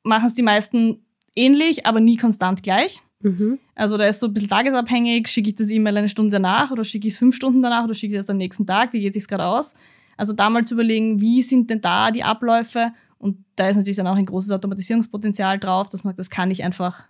machen 0.04 0.28
es 0.28 0.34
die 0.34 0.44
meisten 0.44 1.06
ähnlich, 1.36 1.86
aber 1.86 2.00
nie 2.00 2.17
konstant 2.17 2.63
gleich. 2.63 3.02
Mhm. 3.22 3.60
Also 3.76 3.98
da 3.98 4.06
ist 4.06 4.20
so 4.20 4.28
ein 4.28 4.34
bisschen 4.34 4.50
tagesabhängig, 4.50 5.28
schicke 5.28 5.50
ich 5.50 5.56
das 5.56 5.70
E-Mail 5.70 5.98
eine 5.98 6.10
Stunde 6.10 6.32
danach 6.32 6.72
oder 6.72 6.84
schicke 6.84 7.08
ich 7.08 7.13
es 7.13 7.20
fünf 7.20 7.36
Stunden 7.36 7.62
danach 7.62 7.84
oder 7.84 7.94
schicke 7.94 8.15
ich 8.15 8.20
es 8.20 8.30
am 8.30 8.38
nächsten 8.38 8.65
Tag, 8.65 8.94
wie 8.94 9.00
geht 9.00 9.15
es 9.15 9.24
sich 9.24 9.28
gerade 9.28 9.46
aus? 9.46 9.76
Also 10.17 10.34
da 10.34 10.50
mal 10.50 10.65
zu 10.65 10.76
überlegen, 10.76 11.22
wie 11.22 11.41
sind 11.41 11.70
denn 11.70 11.82
da 11.82 12.12
die 12.12 12.24
Abläufe 12.24 12.94
und 13.21 13.45
da 13.55 13.69
ist 13.69 13.77
natürlich 13.77 13.97
dann 13.97 14.07
auch 14.07 14.15
ein 14.15 14.25
großes 14.25 14.51
Automatisierungspotenzial 14.51 15.60
drauf, 15.60 15.89
dass 15.89 16.03
man 16.03 16.15
das 16.15 16.31
kann 16.31 16.49
ich 16.49 16.63
einfach 16.63 17.03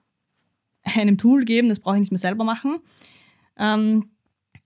einem 0.84 1.18
Tool 1.18 1.46
geben, 1.46 1.70
das 1.70 1.80
brauche 1.80 1.96
ich 1.96 2.02
nicht 2.02 2.12
mehr 2.12 2.20
selber 2.20 2.44
machen. 2.44 2.80
Ähm, 3.58 4.10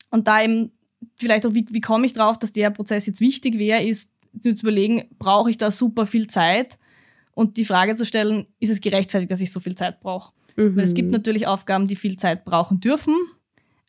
und 0.09 0.27
da 0.27 0.41
eben 0.41 0.71
vielleicht 1.17 1.45
auch, 1.45 1.53
wie, 1.53 1.67
wie 1.69 1.81
komme 1.81 2.07
ich 2.07 2.13
drauf, 2.13 2.39
dass 2.39 2.51
der 2.51 2.71
Prozess 2.71 3.05
jetzt 3.05 3.21
wichtig 3.21 3.59
wäre, 3.59 3.83
ist 3.83 4.09
zu 4.41 4.49
überlegen, 4.49 5.07
brauche 5.19 5.51
ich 5.51 5.57
da 5.57 5.69
super 5.69 6.07
viel 6.07 6.27
Zeit 6.27 6.79
und 7.35 7.57
die 7.57 7.65
Frage 7.65 7.95
zu 7.95 8.05
stellen, 8.05 8.47
ist 8.59 8.71
es 8.71 8.81
gerechtfertigt, 8.81 9.31
dass 9.31 9.41
ich 9.41 9.51
so 9.51 9.59
viel 9.59 9.75
Zeit 9.75 9.99
brauche? 9.99 10.33
Mhm. 10.55 10.75
Weil 10.75 10.83
es 10.83 10.95
gibt 10.95 11.11
natürlich 11.11 11.45
Aufgaben, 11.45 11.85
die 11.85 11.95
viel 11.95 12.17
Zeit 12.17 12.43
brauchen 12.43 12.79
dürfen, 12.79 13.15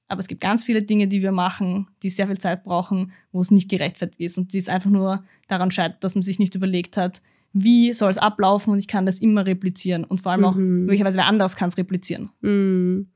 aber 0.08 0.20
es 0.20 0.28
gibt 0.28 0.42
ganz 0.42 0.62
viele 0.62 0.82
Dinge, 0.82 1.08
die 1.08 1.22
wir 1.22 1.32
machen, 1.32 1.88
die 2.02 2.10
sehr 2.10 2.26
viel 2.26 2.38
Zeit 2.38 2.64
brauchen, 2.64 3.12
wo 3.32 3.40
es 3.40 3.50
nicht 3.50 3.70
gerechtfertigt 3.70 4.20
ist 4.20 4.36
und 4.36 4.52
die 4.52 4.58
es 4.58 4.68
einfach 4.68 4.90
nur 4.90 5.24
daran 5.48 5.70
scheitert, 5.70 6.04
dass 6.04 6.14
man 6.14 6.22
sich 6.22 6.38
nicht 6.38 6.54
überlegt 6.54 6.98
hat, 6.98 7.22
wie 7.58 7.94
soll 7.94 8.10
es 8.10 8.18
ablaufen 8.18 8.72
und 8.72 8.78
ich 8.78 8.88
kann 8.88 9.06
das 9.06 9.18
immer 9.18 9.46
replizieren 9.46 10.04
und 10.04 10.20
vor 10.20 10.32
allem 10.32 10.44
auch 10.44 10.54
mhm. 10.54 10.84
möglicherweise 10.84 11.16
wer 11.16 11.26
anders 11.26 11.56
kann 11.56 11.70
es 11.70 11.78
replizieren. 11.78 12.30
Mhm. 12.42 13.08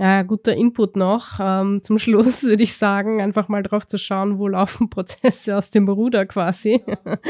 Ja, 0.00 0.22
guter 0.22 0.54
Input 0.54 0.94
noch. 0.94 1.40
Ähm, 1.40 1.82
zum 1.82 1.98
Schluss 1.98 2.42
würde 2.44 2.62
ich 2.62 2.74
sagen, 2.74 3.20
einfach 3.20 3.48
mal 3.48 3.62
drauf 3.62 3.86
zu 3.86 3.98
schauen, 3.98 4.38
wo 4.38 4.46
laufen 4.46 4.90
Prozesse 4.90 5.56
aus 5.56 5.70
dem 5.70 5.88
Ruder 5.88 6.26
quasi. 6.26 6.82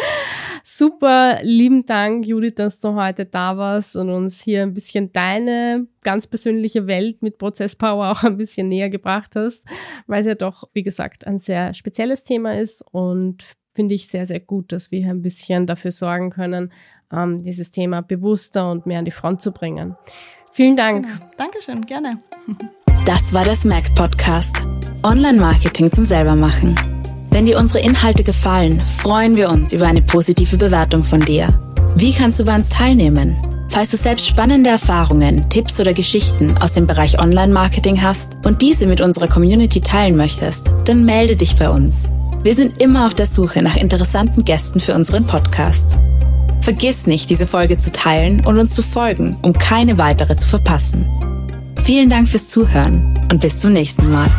Super, 0.63 1.39
lieben 1.43 1.87
Dank, 1.87 2.27
Judith, 2.27 2.57
dass 2.57 2.81
du 2.81 2.95
heute 2.95 3.25
da 3.25 3.57
warst 3.57 3.97
und 3.97 4.11
uns 4.11 4.43
hier 4.43 4.63
ein 4.63 4.75
bisschen 4.75 5.13
deine 5.13 5.87
ganz 6.03 6.27
persönliche 6.27 6.87
Welt 6.87 7.23
mit 7.23 7.39
Prozesspower 7.39 8.11
auch 8.11 8.25
ein 8.25 8.37
bisschen 8.37 8.67
näher 8.67 8.91
gebracht 8.91 9.35
hast, 9.35 9.65
weil 10.07 10.21
es 10.21 10.27
ja 10.27 10.35
doch, 10.35 10.69
wie 10.75 10.83
gesagt, 10.83 11.27
ein 11.27 11.39
sehr 11.39 11.73
spezielles 11.73 12.25
Thema 12.25 12.59
ist 12.59 12.85
und 12.91 13.45
finde 13.79 13.95
ich 13.95 14.09
sehr, 14.09 14.27
sehr 14.27 14.41
gut, 14.41 14.73
dass 14.73 14.91
wir 14.91 14.99
hier 14.99 15.11
ein 15.11 15.23
bisschen 15.23 15.65
dafür 15.65 15.93
sorgen 15.93 16.31
können, 16.31 16.73
ähm, 17.13 17.41
dieses 17.41 17.71
Thema 17.71 18.01
bewusster 18.01 18.69
und 18.73 18.87
mehr 18.87 18.99
an 18.99 19.05
die 19.05 19.13
Front 19.13 19.41
zu 19.41 19.53
bringen. 19.53 19.95
Vielen 20.53 20.75
Dank. 20.75 21.07
Genau. 21.07 21.31
Dankeschön, 21.37 21.87
gerne. 21.87 22.19
Das 23.07 23.33
war 23.33 23.45
der 23.45 23.55
Smack 23.55 23.95
Podcast. 23.95 24.57
Online-Marketing 25.05 25.93
zum 25.93 26.05
Selbermachen. 26.05 26.75
Wenn 27.31 27.47
dir 27.47 27.57
unsere 27.57 27.85
Inhalte 27.85 28.25
gefallen, 28.25 28.81
freuen 28.81 29.37
wir 29.37 29.49
uns 29.49 29.73
über 29.73 29.87
eine 29.87 30.03
positive 30.03 30.57
Bewertung 30.57 31.05
von 31.05 31.21
dir. 31.21 31.47
Wie 31.95 32.13
kannst 32.13 32.41
du 32.41 32.47
bei 32.47 32.57
uns 32.57 32.71
teilnehmen? 32.71 33.37
Falls 33.69 33.93
du 33.93 33.97
selbst 33.97 34.27
spannende 34.27 34.71
Erfahrungen, 34.71 35.49
Tipps 35.51 35.79
oder 35.79 35.93
Geschichten 35.95 36.59
aus 36.61 36.73
dem 36.73 36.89
Bereich 36.89 37.21
Online-Marketing 37.21 38.03
hast 38.03 38.37
und 38.45 38.61
diese 38.61 38.89
mit 38.89 39.01
unserer 39.01 39.29
Community 39.29 39.81
teilen 39.81 40.17
möchtest, 40.17 40.73
dann 40.85 41.05
melde 41.05 41.37
dich 41.37 41.55
bei 41.55 41.71
uns. 41.71 42.11
Wir 42.43 42.55
sind 42.55 42.81
immer 42.81 43.07
auf 43.07 43.15
der 43.15 43.27
Suche 43.27 43.63
nach 43.63 43.77
interessanten 43.77 44.45
Gästen 44.45 44.79
für 44.79 44.95
unseren 44.95 45.27
Podcast. 45.27 45.97
Vergiss 46.61 47.07
nicht, 47.07 47.31
diese 47.31 47.47
Folge 47.47 47.79
zu 47.79 47.91
teilen 47.91 48.47
und 48.47 48.59
uns 48.59 48.75
zu 48.75 48.83
folgen, 48.83 49.37
um 49.43 49.53
keine 49.55 49.99
weitere 49.99 50.37
zu 50.37 50.47
verpassen. 50.47 51.07
Vielen 51.83 52.11
Dank 52.11 52.29
fürs 52.29 52.47
Zuhören 52.47 53.19
und 53.31 53.41
bis 53.41 53.59
zum 53.59 53.73
nächsten 53.73 54.11
Mal. 54.11 54.31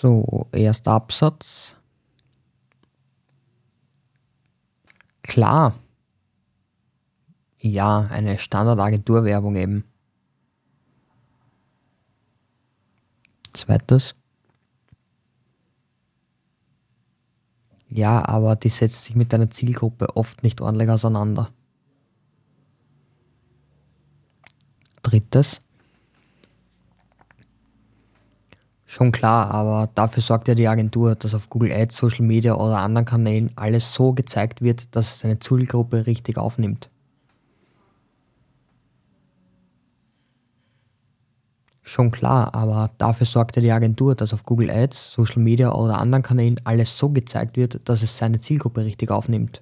So, 0.00 0.46
erster 0.52 0.92
Absatz. 0.92 1.74
Klar. 5.22 5.74
Ja, 7.58 8.06
eine 8.08 8.38
Standardagenturwerbung 8.38 9.56
eben. 9.56 9.84
Zweites. 13.52 14.14
Ja, 17.88 18.24
aber 18.24 18.54
die 18.54 18.68
setzt 18.68 19.04
sich 19.04 19.16
mit 19.16 19.32
deiner 19.32 19.50
Zielgruppe 19.50 20.14
oft 20.14 20.44
nicht 20.44 20.60
ordentlich 20.60 20.90
auseinander. 20.90 21.50
Drittes. 25.02 25.60
Schon 28.90 29.12
klar, 29.12 29.50
aber 29.50 29.90
dafür 29.94 30.22
sorgt 30.22 30.48
ja 30.48 30.54
die 30.54 30.66
Agentur, 30.66 31.14
dass 31.14 31.34
auf 31.34 31.50
Google 31.50 31.70
Ads, 31.70 31.94
Social 31.94 32.24
Media 32.24 32.54
oder 32.54 32.78
anderen 32.78 33.04
Kanälen 33.04 33.50
alles 33.54 33.92
so 33.92 34.14
gezeigt 34.14 34.62
wird, 34.62 34.96
dass 34.96 35.10
es 35.10 35.18
seine 35.18 35.38
Zielgruppe 35.38 36.06
richtig 36.06 36.38
aufnimmt. 36.38 36.88
Schon 41.82 42.10
klar, 42.10 42.54
aber 42.54 42.88
dafür 42.96 43.26
sorgt 43.26 43.56
ja 43.56 43.62
die 43.62 43.72
Agentur, 43.72 44.14
dass 44.14 44.32
auf 44.32 44.42
Google 44.44 44.70
Ads, 44.70 45.12
Social 45.12 45.42
Media 45.42 45.70
oder 45.70 45.98
anderen 45.98 46.22
Kanälen 46.22 46.58
alles 46.64 46.96
so 46.96 47.10
gezeigt 47.10 47.58
wird, 47.58 47.86
dass 47.86 48.02
es 48.02 48.16
seine 48.16 48.40
Zielgruppe 48.40 48.86
richtig 48.86 49.10
aufnimmt. 49.10 49.60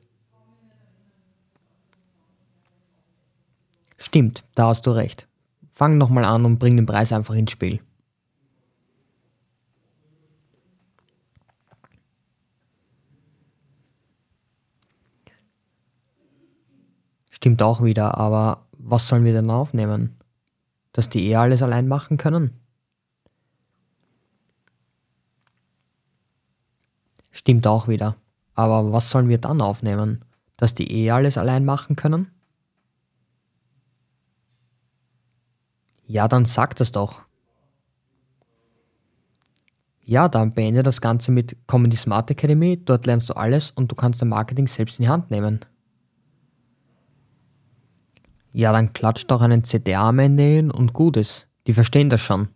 Stimmt, 3.98 4.44
da 4.54 4.68
hast 4.68 4.86
du 4.86 4.92
recht. 4.92 5.26
Fang 5.72 5.98
nochmal 5.98 6.24
an 6.24 6.44
und 6.44 6.60
bring 6.60 6.76
den 6.76 6.86
Preis 6.86 7.12
einfach 7.12 7.34
ins 7.34 7.50
Spiel. 7.50 7.80
Stimmt 17.46 17.62
auch 17.62 17.80
wieder, 17.80 18.18
aber 18.18 18.66
was 18.72 19.06
sollen 19.06 19.24
wir 19.24 19.32
denn 19.32 19.50
aufnehmen? 19.50 20.16
Dass 20.92 21.09
die 21.09 21.28
eh 21.28 21.37
alles 21.37 21.62
allein 21.62 21.87
machen 21.87 22.16
können? 22.16 22.50
Stimmt 27.30 27.68
auch 27.68 27.87
wieder. 27.87 28.16
Aber 28.54 28.92
was 28.92 29.11
sollen 29.11 29.28
wir 29.28 29.38
dann 29.38 29.61
aufnehmen? 29.61 30.24
Dass 30.56 30.74
die 30.74 30.90
eh 30.90 31.12
alles 31.12 31.38
allein 31.38 31.64
machen 31.64 31.94
können? 31.94 32.32
Ja, 36.04 36.26
dann 36.26 36.46
sag 36.46 36.74
das 36.74 36.90
doch. 36.90 37.22
Ja, 40.02 40.26
dann 40.26 40.50
beende 40.50 40.82
das 40.82 41.00
Ganze 41.00 41.30
mit 41.30 41.56
Komm 41.68 41.85
in 41.85 41.90
die 41.90 41.96
Smart 41.96 42.28
Academy, 42.28 42.85
dort 42.85 43.06
lernst 43.06 43.28
du 43.28 43.35
alles 43.35 43.70
und 43.70 43.92
du 43.92 43.94
kannst 43.94 44.20
dein 44.20 44.30
Marketing 44.30 44.66
selbst 44.66 44.98
in 44.98 45.04
die 45.04 45.09
Hand 45.09 45.30
nehmen. 45.30 45.61
Ja, 48.56 48.72
dann 48.72 48.94
klatscht 48.94 49.30
doch 49.30 49.42
einen 49.42 49.64
CTA 49.64 50.08
am 50.08 50.18
Ende 50.18 50.72
und 50.72 50.94
gut 50.94 51.18
ist. 51.18 51.46
Die 51.66 51.74
verstehen 51.74 52.08
das 52.08 52.22
schon. 52.22 52.48